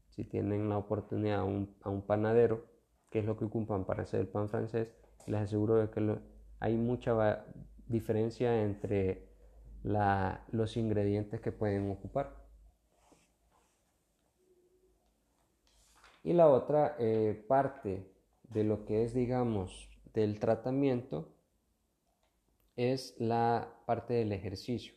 si 0.08 0.24
tienen 0.24 0.68
la 0.68 0.78
oportunidad 0.78 1.40
a 1.40 1.44
un, 1.44 2.02
panadero, 2.06 2.64
qué 3.10 3.18
es 3.18 3.24
lo 3.24 3.37
que 3.37 3.46
ocupan 3.46 3.84
para 3.84 4.04
hacer 4.04 4.20
el 4.20 4.28
pan 4.28 4.48
francés, 4.48 4.88
les 5.26 5.40
aseguro 5.40 5.76
de 5.76 5.90
que 5.90 6.18
hay 6.60 6.76
mucha 6.76 7.44
diferencia 7.88 8.62
entre 8.62 9.28
los 9.82 10.76
ingredientes 10.76 11.40
que 11.40 11.50
pueden 11.50 11.90
ocupar. 11.90 12.44
Y 16.22 16.32
la 16.32 16.48
otra 16.48 16.96
eh, 16.98 17.44
parte 17.48 18.10
de 18.44 18.64
lo 18.64 18.87
que 18.87 19.04
es, 19.04 19.12
digamos, 19.12 19.90
del 20.14 20.38
tratamiento 20.38 21.34
es 22.76 23.14
la 23.18 23.68
parte 23.84 24.14
del 24.14 24.32
ejercicio. 24.32 24.94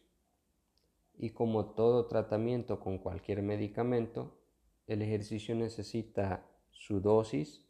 Y 1.18 1.32
como 1.32 1.74
todo 1.74 2.08
tratamiento 2.08 2.80
con 2.80 3.00
cualquier 3.00 3.42
medicamento, 3.42 4.38
el 4.86 5.02
ejercicio 5.02 5.56
necesita 5.56 6.46
su 6.70 7.02
dosis, 7.02 7.66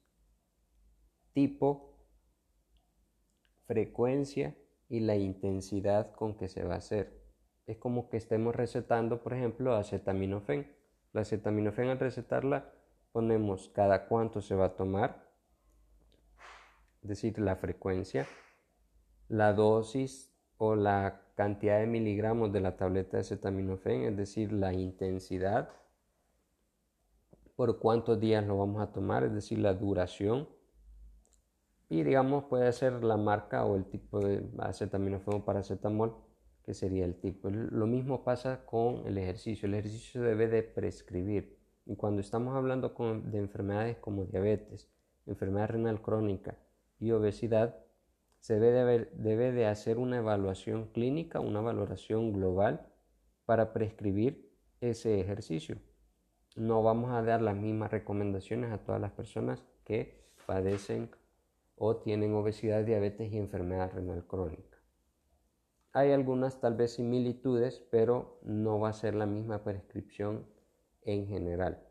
tipo, 1.34 1.96
frecuencia 3.66 4.56
y 4.90 5.00
la 5.00 5.16
intensidad 5.16 6.14
con 6.14 6.36
que 6.38 6.48
se 6.48 6.64
va 6.64 6.76
a 6.76 6.78
hacer. 6.78 7.22
Es 7.66 7.78
como 7.78 8.10
que 8.10 8.18
estemos 8.18 8.56
recetando, 8.56 9.22
por 9.22 9.34
ejemplo, 9.34 9.76
acetaminofén. 9.76 10.76
La 11.14 11.22
acetaminofén 11.22 11.90
al 11.90 12.00
recetarla 12.00 12.74
ponemos 13.12 13.70
cada 13.70 14.08
cuánto 14.08 14.42
se 14.42 14.56
va 14.56 14.66
a 14.66 14.76
tomar, 14.76 15.28
es 17.02 17.10
decir, 17.10 17.40
la 17.40 17.56
frecuencia, 17.56 18.28
la 19.28 19.54
dosis 19.54 20.34
o 20.58 20.76
la 20.76 21.27
cantidad 21.38 21.80
de 21.80 21.86
miligramos 21.86 22.52
de 22.52 22.62
la 22.62 22.76
tableta 22.76 23.18
de 23.18 23.22
acetaminofén, 23.22 24.02
es 24.06 24.18
decir, 24.18 24.52
la 24.52 24.74
intensidad, 24.74 25.70
por 27.56 27.78
cuántos 27.78 28.20
días 28.20 28.44
lo 28.48 28.58
vamos 28.58 28.82
a 28.82 28.92
tomar, 28.92 29.24
es 29.24 29.34
decir, 29.36 29.60
la 29.60 29.76
duración. 29.76 30.50
Y 31.90 32.02
digamos, 32.02 32.46
puede 32.46 32.74
ser 32.74 33.04
la 33.04 33.18
marca 33.18 33.66
o 33.66 33.76
el 33.76 33.86
tipo 33.86 34.20
de 34.20 34.50
acetaminofén 34.58 35.36
o 35.36 35.46
paracetamol, 35.46 36.16
que 36.64 36.74
sería 36.74 37.06
el 37.06 37.20
tipo. 37.20 37.52
Lo 37.52 37.86
mismo 37.86 38.24
pasa 38.24 38.66
con 38.66 39.06
el 39.06 39.20
ejercicio. 39.20 39.68
El 39.68 39.76
ejercicio 39.76 40.24
debe 40.24 40.48
de 40.48 40.64
prescribir. 40.64 41.56
Y 41.86 41.96
cuando 41.96 42.22
estamos 42.22 42.56
hablando 42.56 42.96
de 43.26 43.38
enfermedades 43.38 43.98
como 43.98 44.26
diabetes, 44.26 44.90
enfermedad 45.28 45.70
renal 45.70 46.02
crónica 46.02 46.58
y 47.00 47.12
obesidad, 47.12 47.87
se 48.48 48.60
debe 48.60 49.52
de 49.52 49.66
hacer 49.66 49.98
una 49.98 50.18
evaluación 50.18 50.88
clínica, 50.94 51.40
una 51.40 51.62
valoración 51.62 52.34
global 52.34 52.88
para 53.46 53.74
prescribir 53.74 54.52
ese 54.82 55.20
ejercicio 55.20 55.78
no 56.58 56.82
vamos 56.82 57.12
a 57.12 57.22
dar 57.22 57.42
las 57.42 57.56
mismas 57.56 57.92
recomendaciones 57.92 58.72
a 58.72 58.80
todas 58.80 59.00
las 59.00 59.12
personas 59.12 59.64
que 59.84 60.26
padecen 60.48 61.10
o 61.76 61.98
tienen 61.98 62.34
obesidad, 62.34 62.84
diabetes 62.84 63.32
y 63.32 63.38
enfermedad 63.38 63.92
renal 63.94 64.26
crónica. 64.26 64.80
Hay 65.94 66.12
algunas 66.12 66.60
tal 66.60 66.76
vez 66.76 66.94
similitudes, 66.94 67.80
pero 67.92 68.40
no 68.42 68.80
va 68.80 68.90
a 68.90 68.94
ser 68.94 69.14
la 69.14 69.28
misma 69.28 69.64
prescripción 69.64 70.48
en 71.04 71.28
general. 71.28 71.87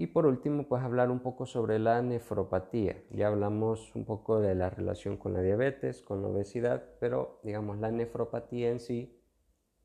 Y 0.00 0.06
por 0.06 0.24
último, 0.24 0.66
pues 0.66 0.82
hablar 0.82 1.10
un 1.10 1.20
poco 1.20 1.44
sobre 1.44 1.78
la 1.78 2.00
nefropatía. 2.00 3.04
Ya 3.10 3.28
hablamos 3.28 3.94
un 3.94 4.06
poco 4.06 4.40
de 4.40 4.54
la 4.54 4.70
relación 4.70 5.18
con 5.18 5.34
la 5.34 5.42
diabetes, 5.42 6.00
con 6.00 6.22
la 6.22 6.28
obesidad, 6.28 6.94
pero 7.00 7.38
digamos 7.44 7.78
la 7.80 7.90
nefropatía 7.90 8.70
en 8.70 8.80
sí, 8.80 9.22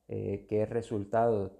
eh, 0.07 0.45
que 0.47 0.61
es 0.61 0.69
resultado 0.69 1.59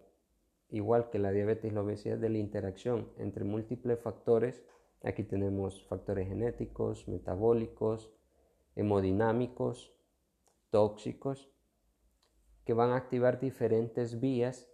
igual 0.69 1.09
que 1.09 1.19
la 1.19 1.33
diabetes 1.33 1.69
y 1.69 1.75
la 1.75 1.81
obesidad, 1.81 2.17
de 2.17 2.29
la 2.29 2.37
interacción 2.37 3.09
entre 3.17 3.43
múltiples 3.43 3.99
factores. 3.99 4.63
Aquí 5.03 5.25
tenemos 5.25 5.85
factores 5.89 6.29
genéticos, 6.29 7.09
metabólicos, 7.09 8.15
hemodinámicos, 8.77 9.93
tóxicos, 10.69 11.51
que 12.63 12.71
van 12.71 12.91
a 12.91 12.95
activar 12.95 13.41
diferentes 13.41 14.21
vías 14.21 14.71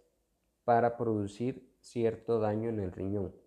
para 0.62 0.96
producir 0.96 1.74
cierto 1.80 2.38
daño 2.38 2.68
en 2.68 2.78
el 2.78 2.92
riñón. 2.92 3.41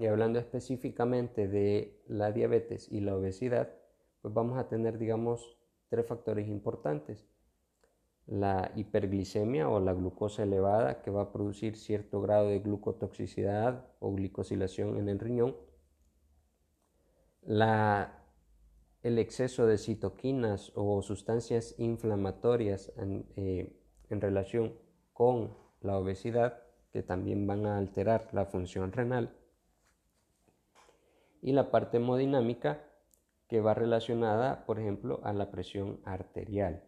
Y 0.00 0.06
hablando 0.06 0.38
específicamente 0.38 1.46
de 1.46 2.02
la 2.08 2.32
diabetes 2.32 2.90
y 2.90 3.00
la 3.00 3.14
obesidad, 3.14 3.68
pues 4.22 4.32
vamos 4.32 4.58
a 4.58 4.66
tener, 4.66 4.96
digamos, 4.96 5.58
tres 5.90 6.06
factores 6.06 6.48
importantes. 6.48 7.28
La 8.26 8.72
hiperglicemia 8.76 9.68
o 9.68 9.78
la 9.78 9.92
glucosa 9.92 10.44
elevada 10.44 11.02
que 11.02 11.10
va 11.10 11.24
a 11.24 11.32
producir 11.32 11.76
cierto 11.76 12.22
grado 12.22 12.48
de 12.48 12.60
glucotoxicidad 12.60 13.90
o 13.98 14.14
glicosilación 14.14 14.96
en 14.96 15.10
el 15.10 15.18
riñón, 15.18 15.54
el 19.02 19.18
exceso 19.18 19.66
de 19.66 19.76
citoquinas 19.76 20.72
o 20.76 21.02
sustancias 21.02 21.74
inflamatorias 21.76 22.90
en, 22.96 23.26
eh, 23.36 23.78
en 24.08 24.20
relación 24.22 24.78
con 25.12 25.58
la 25.82 25.98
obesidad 25.98 26.62
que 26.90 27.02
también 27.02 27.46
van 27.46 27.66
a 27.66 27.76
alterar 27.76 28.30
la 28.32 28.46
función 28.46 28.92
renal 28.92 29.36
y 31.42 31.52
la 31.52 31.70
parte 31.70 31.96
hemodinámica 31.98 32.84
que 33.48 33.60
va 33.60 33.74
relacionada, 33.74 34.64
por 34.64 34.78
ejemplo, 34.78 35.20
a 35.24 35.32
la 35.32 35.50
presión 35.50 36.00
arterial. 36.04 36.84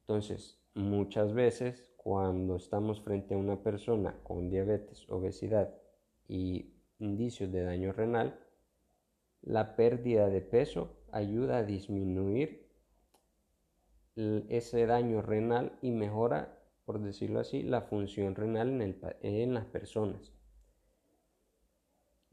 Entonces, 0.00 0.58
muchas 0.74 1.32
veces 1.34 1.90
cuando 1.96 2.56
estamos 2.56 3.00
frente 3.00 3.34
a 3.34 3.38
una 3.38 3.62
persona 3.62 4.16
con 4.22 4.50
diabetes, 4.50 5.08
obesidad 5.08 5.74
y 6.28 6.74
indicios 6.98 7.50
de 7.50 7.62
daño 7.62 7.92
renal, 7.92 8.38
la 9.42 9.76
pérdida 9.76 10.28
de 10.28 10.40
peso 10.40 10.96
ayuda 11.12 11.58
a 11.58 11.64
disminuir 11.64 12.68
ese 14.16 14.86
daño 14.86 15.22
renal 15.22 15.78
y 15.82 15.90
mejora, 15.90 16.58
por 16.84 17.00
decirlo 17.00 17.40
así, 17.40 17.62
la 17.62 17.82
función 17.82 18.34
renal 18.34 18.80
en, 18.80 18.98
en 19.22 19.54
las 19.54 19.64
personas. 19.66 20.32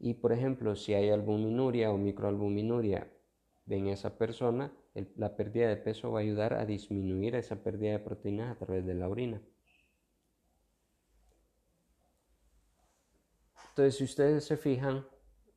Y 0.04 0.16
por 0.16 0.34
ejemplo, 0.34 0.76
si 0.76 0.96
hay 0.96 1.12
albuminuria 1.12 1.92
o 1.92 1.98
microalbuminuria 1.98 3.08
en 3.68 3.88
esa 3.88 4.18
persona, 4.18 4.74
la 5.16 5.36
pérdida 5.36 5.70
de 5.70 5.78
peso 5.78 6.12
va 6.12 6.20
a 6.20 6.24
ayudar 6.24 6.56
a 6.56 6.66
disminuir 6.66 7.36
esa 7.36 7.62
pérdida 7.64 7.92
de 7.92 8.00
proteínas 8.00 8.52
a 8.52 8.58
través 8.58 8.84
de 8.84 8.96
la 8.96 9.08
orina. 9.08 9.40
Entonces, 13.70 13.96
si 13.96 14.04
ustedes 14.04 14.44
se 14.44 14.58
fijan, 14.58 15.06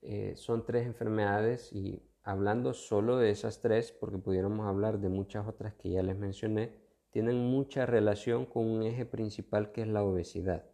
eh, 0.03 0.35
son 0.37 0.67
tres 0.67 0.87
enfermedades 0.87 1.73
y 1.73 2.03
hablando 2.23 2.75
solo 2.75 3.17
de 3.17 3.31
esas 3.31 3.63
tres, 3.63 3.93
porque 3.93 4.19
pudiéramos 4.19 4.67
hablar 4.67 5.01
de 5.01 5.09
muchas 5.09 5.49
otras 5.49 5.73
que 5.73 5.89
ya 5.89 6.03
les 6.03 6.19
mencioné, 6.19 6.85
tienen 7.11 7.39
mucha 7.39 7.87
relación 7.87 8.45
con 8.45 8.67
un 8.69 8.83
eje 8.83 9.07
principal 9.07 9.73
que 9.73 9.81
es 9.81 9.89
la 9.89 10.05
obesidad. 10.05 10.74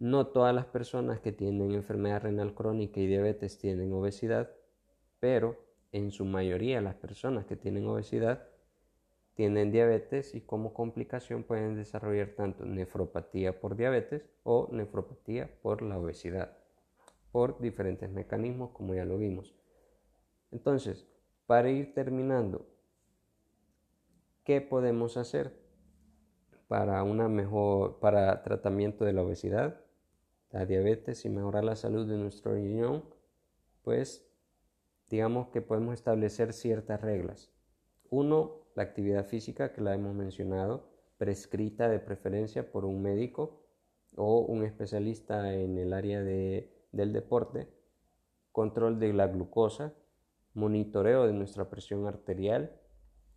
No 0.00 0.28
todas 0.28 0.54
las 0.54 0.64
personas 0.64 1.20
que 1.20 1.30
tienen 1.30 1.72
enfermedad 1.72 2.22
renal 2.22 2.54
crónica 2.54 2.98
y 3.00 3.06
diabetes 3.06 3.58
tienen 3.58 3.92
obesidad, 3.92 4.50
pero 5.18 5.58
en 5.92 6.10
su 6.10 6.24
mayoría 6.24 6.80
las 6.80 6.94
personas 6.94 7.44
que 7.44 7.54
tienen 7.54 7.86
obesidad 7.86 8.48
tienen 9.34 9.70
diabetes 9.70 10.34
y 10.34 10.40
como 10.40 10.72
complicación 10.72 11.44
pueden 11.44 11.74
desarrollar 11.76 12.30
tanto 12.30 12.64
nefropatía 12.64 13.60
por 13.60 13.76
diabetes 13.76 14.26
o 14.42 14.70
nefropatía 14.72 15.50
por 15.60 15.82
la 15.82 15.98
obesidad, 15.98 16.56
por 17.30 17.60
diferentes 17.60 18.08
mecanismos 18.08 18.70
como 18.70 18.94
ya 18.94 19.04
lo 19.04 19.18
vimos. 19.18 19.54
Entonces, 20.50 21.06
para 21.44 21.68
ir 21.68 21.92
terminando, 21.92 22.66
¿qué 24.44 24.62
podemos 24.62 25.18
hacer? 25.18 25.60
para 26.70 27.02
una 27.02 27.28
mejor 27.28 27.98
para 27.98 28.44
tratamiento 28.44 29.04
de 29.04 29.12
la 29.12 29.22
obesidad, 29.22 29.80
la 30.50 30.66
diabetes 30.66 31.24
y 31.24 31.28
mejorar 31.28 31.64
la 31.64 31.76
salud 31.76 32.06
de 32.08 32.16
nuestro 32.16 32.54
riñón, 32.54 33.04
pues 33.82 34.26
digamos 35.08 35.48
que 35.48 35.62
podemos 35.62 35.94
establecer 35.94 36.52
ciertas 36.52 37.00
reglas. 37.00 37.50
Uno, 38.08 38.66
la 38.74 38.82
actividad 38.82 39.26
física 39.26 39.72
que 39.72 39.80
la 39.80 39.94
hemos 39.94 40.14
mencionado, 40.14 40.90
prescrita 41.18 41.88
de 41.88 41.98
preferencia 41.98 42.72
por 42.72 42.84
un 42.84 43.02
médico 43.02 43.62
o 44.16 44.40
un 44.40 44.64
especialista 44.64 45.54
en 45.54 45.78
el 45.78 45.92
área 45.92 46.22
de, 46.22 46.72
del 46.92 47.12
deporte, 47.12 47.68
control 48.52 48.98
de 48.98 49.12
la 49.12 49.28
glucosa, 49.28 49.94
monitoreo 50.54 51.26
de 51.26 51.32
nuestra 51.32 51.70
presión 51.70 52.06
arterial, 52.06 52.80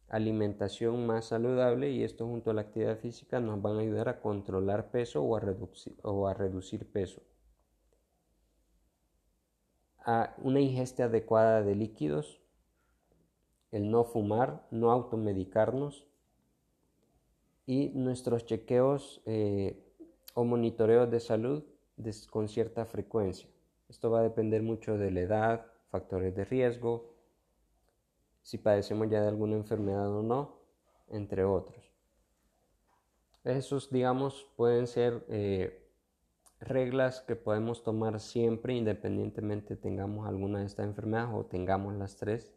alimentación 0.10 1.08
más 1.08 1.26
saludable 1.26 1.92
y 1.92 2.04
esto 2.04 2.28
junto 2.28 2.52
a 2.52 2.54
la 2.54 2.62
actividad 2.62 2.98
física 2.98 3.40
nos 3.40 3.62
van 3.62 3.78
a 3.78 3.82
ayudar 3.82 4.10
a 4.10 4.20
controlar 4.20 4.92
peso 4.92 5.24
o 5.24 5.36
a 5.36 5.40
reducir, 5.40 5.96
o 6.04 6.28
a 6.28 6.34
reducir 6.34 6.92
peso. 6.92 7.22
A 10.06 10.36
una 10.38 10.60
ingesta 10.60 11.06
adecuada 11.06 11.64
de 11.64 11.76
líquidos, 11.76 12.42
el 13.72 13.90
no 13.90 14.04
fumar, 14.04 14.68
no 14.70 14.92
automedicarnos 14.92 16.06
y 17.66 17.90
nuestros 17.96 18.46
chequeos 18.46 19.22
eh, 19.26 19.84
o 20.34 20.44
monitoreos 20.44 21.10
de 21.10 21.20
salud 21.20 21.64
con 22.30 22.50
cierta 22.50 22.86
frecuencia. 22.86 23.50
Esto 23.90 24.12
va 24.12 24.20
a 24.20 24.24
depender 24.24 24.62
mucho 24.62 24.98
de 24.98 25.12
la 25.12 25.22
edad, 25.22 25.66
factores 25.90 26.36
de 26.36 26.46
riesgo, 26.46 27.13
si 28.44 28.58
padecemos 28.58 29.10
ya 29.10 29.22
de 29.22 29.30
alguna 29.30 29.56
enfermedad 29.56 30.12
o 30.12 30.22
no, 30.22 30.60
entre 31.08 31.44
otros. 31.46 31.92
Esos, 33.44 33.90
digamos, 33.90 34.48
pueden 34.56 34.88
ser 34.88 35.26
eh, 35.30 35.90
reglas 36.60 37.22
que 37.22 37.36
podemos 37.36 37.84
tomar 37.84 38.20
siempre, 38.20 38.74
independientemente 38.74 39.76
tengamos 39.76 40.28
alguna 40.28 40.60
de 40.60 40.66
estas 40.66 40.86
enfermedades 40.86 41.32
o 41.34 41.46
tengamos 41.46 41.94
las 41.96 42.18
tres, 42.18 42.54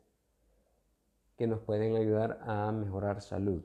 que 1.37 1.47
nos 1.47 1.61
pueden 1.61 1.97
ayudar 1.97 2.41
a 2.43 2.71
mejorar 2.73 3.21
salud. 3.21 3.65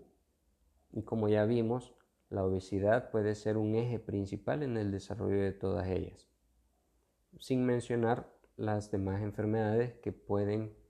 Y 0.91 1.03
como 1.03 1.29
ya 1.29 1.45
vimos, 1.45 1.93
la 2.29 2.43
obesidad 2.43 3.11
puede 3.11 3.35
ser 3.35 3.57
un 3.57 3.75
eje 3.75 3.99
principal 3.99 4.63
en 4.63 4.77
el 4.77 4.91
desarrollo 4.91 5.41
de 5.41 5.53
todas 5.53 5.87
ellas, 5.87 6.27
sin 7.39 7.65
mencionar 7.65 8.31
las 8.57 8.91
demás 8.91 9.21
enfermedades 9.21 9.93
que 9.95 10.11
pueden 10.11 10.80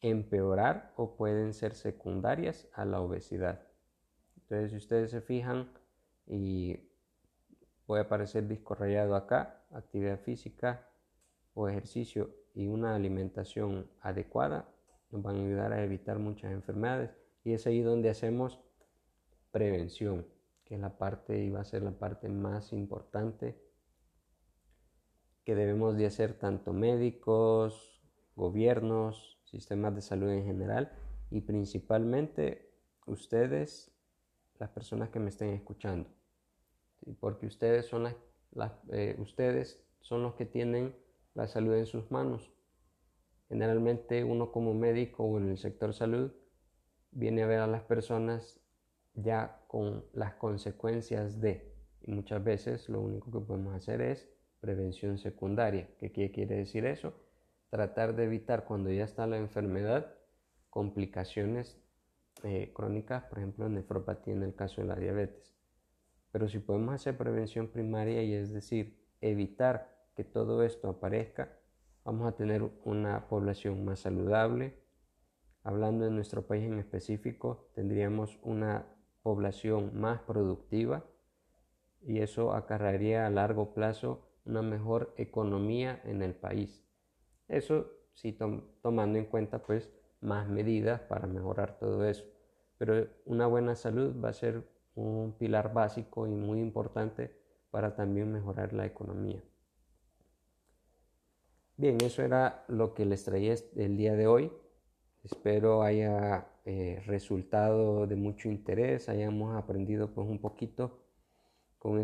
empeorar 0.00 0.92
o 0.96 1.16
pueden 1.16 1.54
ser 1.54 1.74
secundarias 1.74 2.68
a 2.72 2.84
la 2.84 3.00
obesidad. 3.00 3.66
Entonces, 4.36 4.70
si 4.70 4.76
ustedes 4.76 5.10
se 5.10 5.20
fijan 5.20 5.72
y 6.26 6.78
puede 7.86 8.02
aparecer 8.02 8.46
disco 8.46 8.74
rayado 8.74 9.14
acá, 9.14 9.64
actividad 9.72 10.18
física 10.20 10.88
o 11.54 11.68
ejercicio 11.68 12.30
y 12.54 12.66
una 12.66 12.94
alimentación 12.94 13.90
adecuada 14.00 14.68
nos 15.10 15.22
van 15.22 15.36
a 15.36 15.40
ayudar 15.40 15.72
a 15.72 15.82
evitar 15.82 16.18
muchas 16.18 16.52
enfermedades 16.52 17.10
y 17.44 17.52
es 17.54 17.66
ahí 17.66 17.80
donde 17.80 18.10
hacemos 18.10 18.60
prevención, 19.50 20.26
que 20.64 20.74
es 20.74 20.80
la 20.80 20.98
parte 20.98 21.42
y 21.42 21.50
va 21.50 21.60
a 21.60 21.64
ser 21.64 21.82
la 21.82 21.92
parte 21.92 22.28
más 22.28 22.72
importante 22.72 23.58
que 25.44 25.54
debemos 25.54 25.96
de 25.96 26.06
hacer 26.06 26.34
tanto 26.34 26.74
médicos, 26.74 28.02
gobiernos, 28.36 29.37
sistemas 29.50 29.94
de 29.94 30.02
salud 30.02 30.28
en 30.30 30.44
general 30.44 30.92
y 31.30 31.40
principalmente 31.40 32.70
ustedes, 33.06 33.90
las 34.58 34.70
personas 34.70 35.10
que 35.10 35.20
me 35.20 35.28
estén 35.28 35.50
escuchando. 35.50 36.08
Porque 37.20 37.46
ustedes 37.46 37.86
son, 37.86 38.08
las, 38.52 38.72
eh, 38.90 39.16
ustedes 39.18 39.82
son 40.00 40.22
los 40.22 40.34
que 40.34 40.46
tienen 40.46 40.94
la 41.34 41.46
salud 41.46 41.74
en 41.74 41.86
sus 41.86 42.10
manos. 42.10 42.52
Generalmente 43.48 44.24
uno 44.24 44.52
como 44.52 44.74
médico 44.74 45.24
o 45.24 45.38
en 45.38 45.48
el 45.48 45.58
sector 45.58 45.94
salud 45.94 46.32
viene 47.10 47.42
a 47.42 47.46
ver 47.46 47.60
a 47.60 47.66
las 47.66 47.82
personas 47.82 48.60
ya 49.14 49.64
con 49.66 50.04
las 50.12 50.34
consecuencias 50.34 51.40
de, 51.40 51.74
y 52.02 52.10
muchas 52.10 52.42
veces 52.44 52.88
lo 52.88 53.00
único 53.00 53.30
que 53.30 53.44
podemos 53.44 53.74
hacer 53.74 54.00
es 54.00 54.28
prevención 54.60 55.18
secundaria. 55.18 55.88
¿Qué 55.98 56.10
quiere 56.10 56.56
decir 56.56 56.84
eso? 56.84 57.14
Tratar 57.70 58.16
de 58.16 58.24
evitar 58.24 58.64
cuando 58.64 58.90
ya 58.90 59.04
está 59.04 59.26
la 59.26 59.38
enfermedad 59.38 60.14
complicaciones 60.70 61.80
eh, 62.44 62.72
crónicas, 62.74 63.24
por 63.24 63.38
ejemplo, 63.38 63.68
nefropatía 63.68 64.34
en 64.34 64.42
el 64.42 64.54
caso 64.54 64.80
de 64.80 64.86
la 64.86 64.96
diabetes. 64.96 65.54
Pero 66.30 66.48
si 66.48 66.58
podemos 66.58 66.94
hacer 66.94 67.16
prevención 67.16 67.68
primaria 67.68 68.22
y 68.22 68.34
es 68.34 68.52
decir, 68.52 69.04
evitar 69.20 69.96
que 70.14 70.24
todo 70.24 70.62
esto 70.62 70.88
aparezca, 70.88 71.58
vamos 72.04 72.28
a 72.28 72.36
tener 72.36 72.62
una 72.84 73.28
población 73.28 73.84
más 73.84 74.00
saludable. 74.00 74.78
Hablando 75.62 76.04
de 76.04 76.10
nuestro 76.10 76.46
país 76.46 76.64
en 76.64 76.78
específico, 76.78 77.70
tendríamos 77.74 78.38
una 78.42 78.86
población 79.22 79.98
más 79.98 80.20
productiva 80.22 81.04
y 82.00 82.20
eso 82.20 82.52
acarrearía 82.52 83.26
a 83.26 83.30
largo 83.30 83.74
plazo 83.74 84.28
una 84.44 84.62
mejor 84.62 85.12
economía 85.16 86.00
en 86.04 86.22
el 86.22 86.34
país. 86.34 86.87
Eso 87.48 87.90
sí 88.12 88.36
tomando 88.82 89.18
en 89.18 89.24
cuenta 89.24 89.62
pues 89.62 89.90
más 90.20 90.48
medidas 90.48 91.00
para 91.00 91.26
mejorar 91.26 91.78
todo 91.78 92.04
eso. 92.04 92.24
Pero 92.76 93.08
una 93.24 93.46
buena 93.46 93.74
salud 93.74 94.14
va 94.22 94.28
a 94.28 94.34
ser 94.34 94.62
un 94.94 95.34
pilar 95.38 95.72
básico 95.72 96.26
y 96.26 96.30
muy 96.30 96.60
importante 96.60 97.32
para 97.70 97.94
también 97.94 98.32
mejorar 98.32 98.72
la 98.72 98.86
economía. 98.86 99.42
Bien, 101.76 101.96
eso 102.02 102.22
era 102.22 102.64
lo 102.68 102.94
que 102.94 103.04
les 103.04 103.24
traía 103.24 103.54
el 103.76 103.96
día 103.96 104.14
de 104.14 104.26
hoy. 104.26 104.52
Espero 105.22 105.82
haya 105.82 106.48
eh, 106.64 107.02
resultado 107.06 108.06
de 108.06 108.16
mucho 108.16 108.48
interés, 108.48 109.08
hayamos 109.08 109.56
aprendido 109.56 110.12
pues 110.12 110.28
un 110.28 110.40
poquito 110.40 111.04
con 111.78 112.02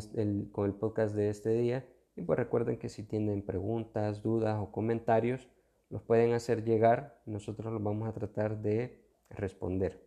con 0.52 0.66
el 0.66 0.74
podcast 0.74 1.14
de 1.14 1.28
este 1.28 1.50
día 1.50 1.85
y 2.16 2.22
pues 2.22 2.38
recuerden 2.38 2.79
que 2.79 2.88
si 2.88 3.03
tienen 3.03 3.42
preguntas, 3.42 4.22
dudas 4.22 4.57
o 4.61 4.70
comentarios, 4.70 5.48
los 5.90 6.03
pueden 6.03 6.33
hacer 6.33 6.64
llegar. 6.64 7.20
Nosotros 7.27 7.72
los 7.72 7.83
vamos 7.83 8.09
a 8.09 8.12
tratar 8.12 8.59
de 8.62 9.00
responder. 9.31 10.04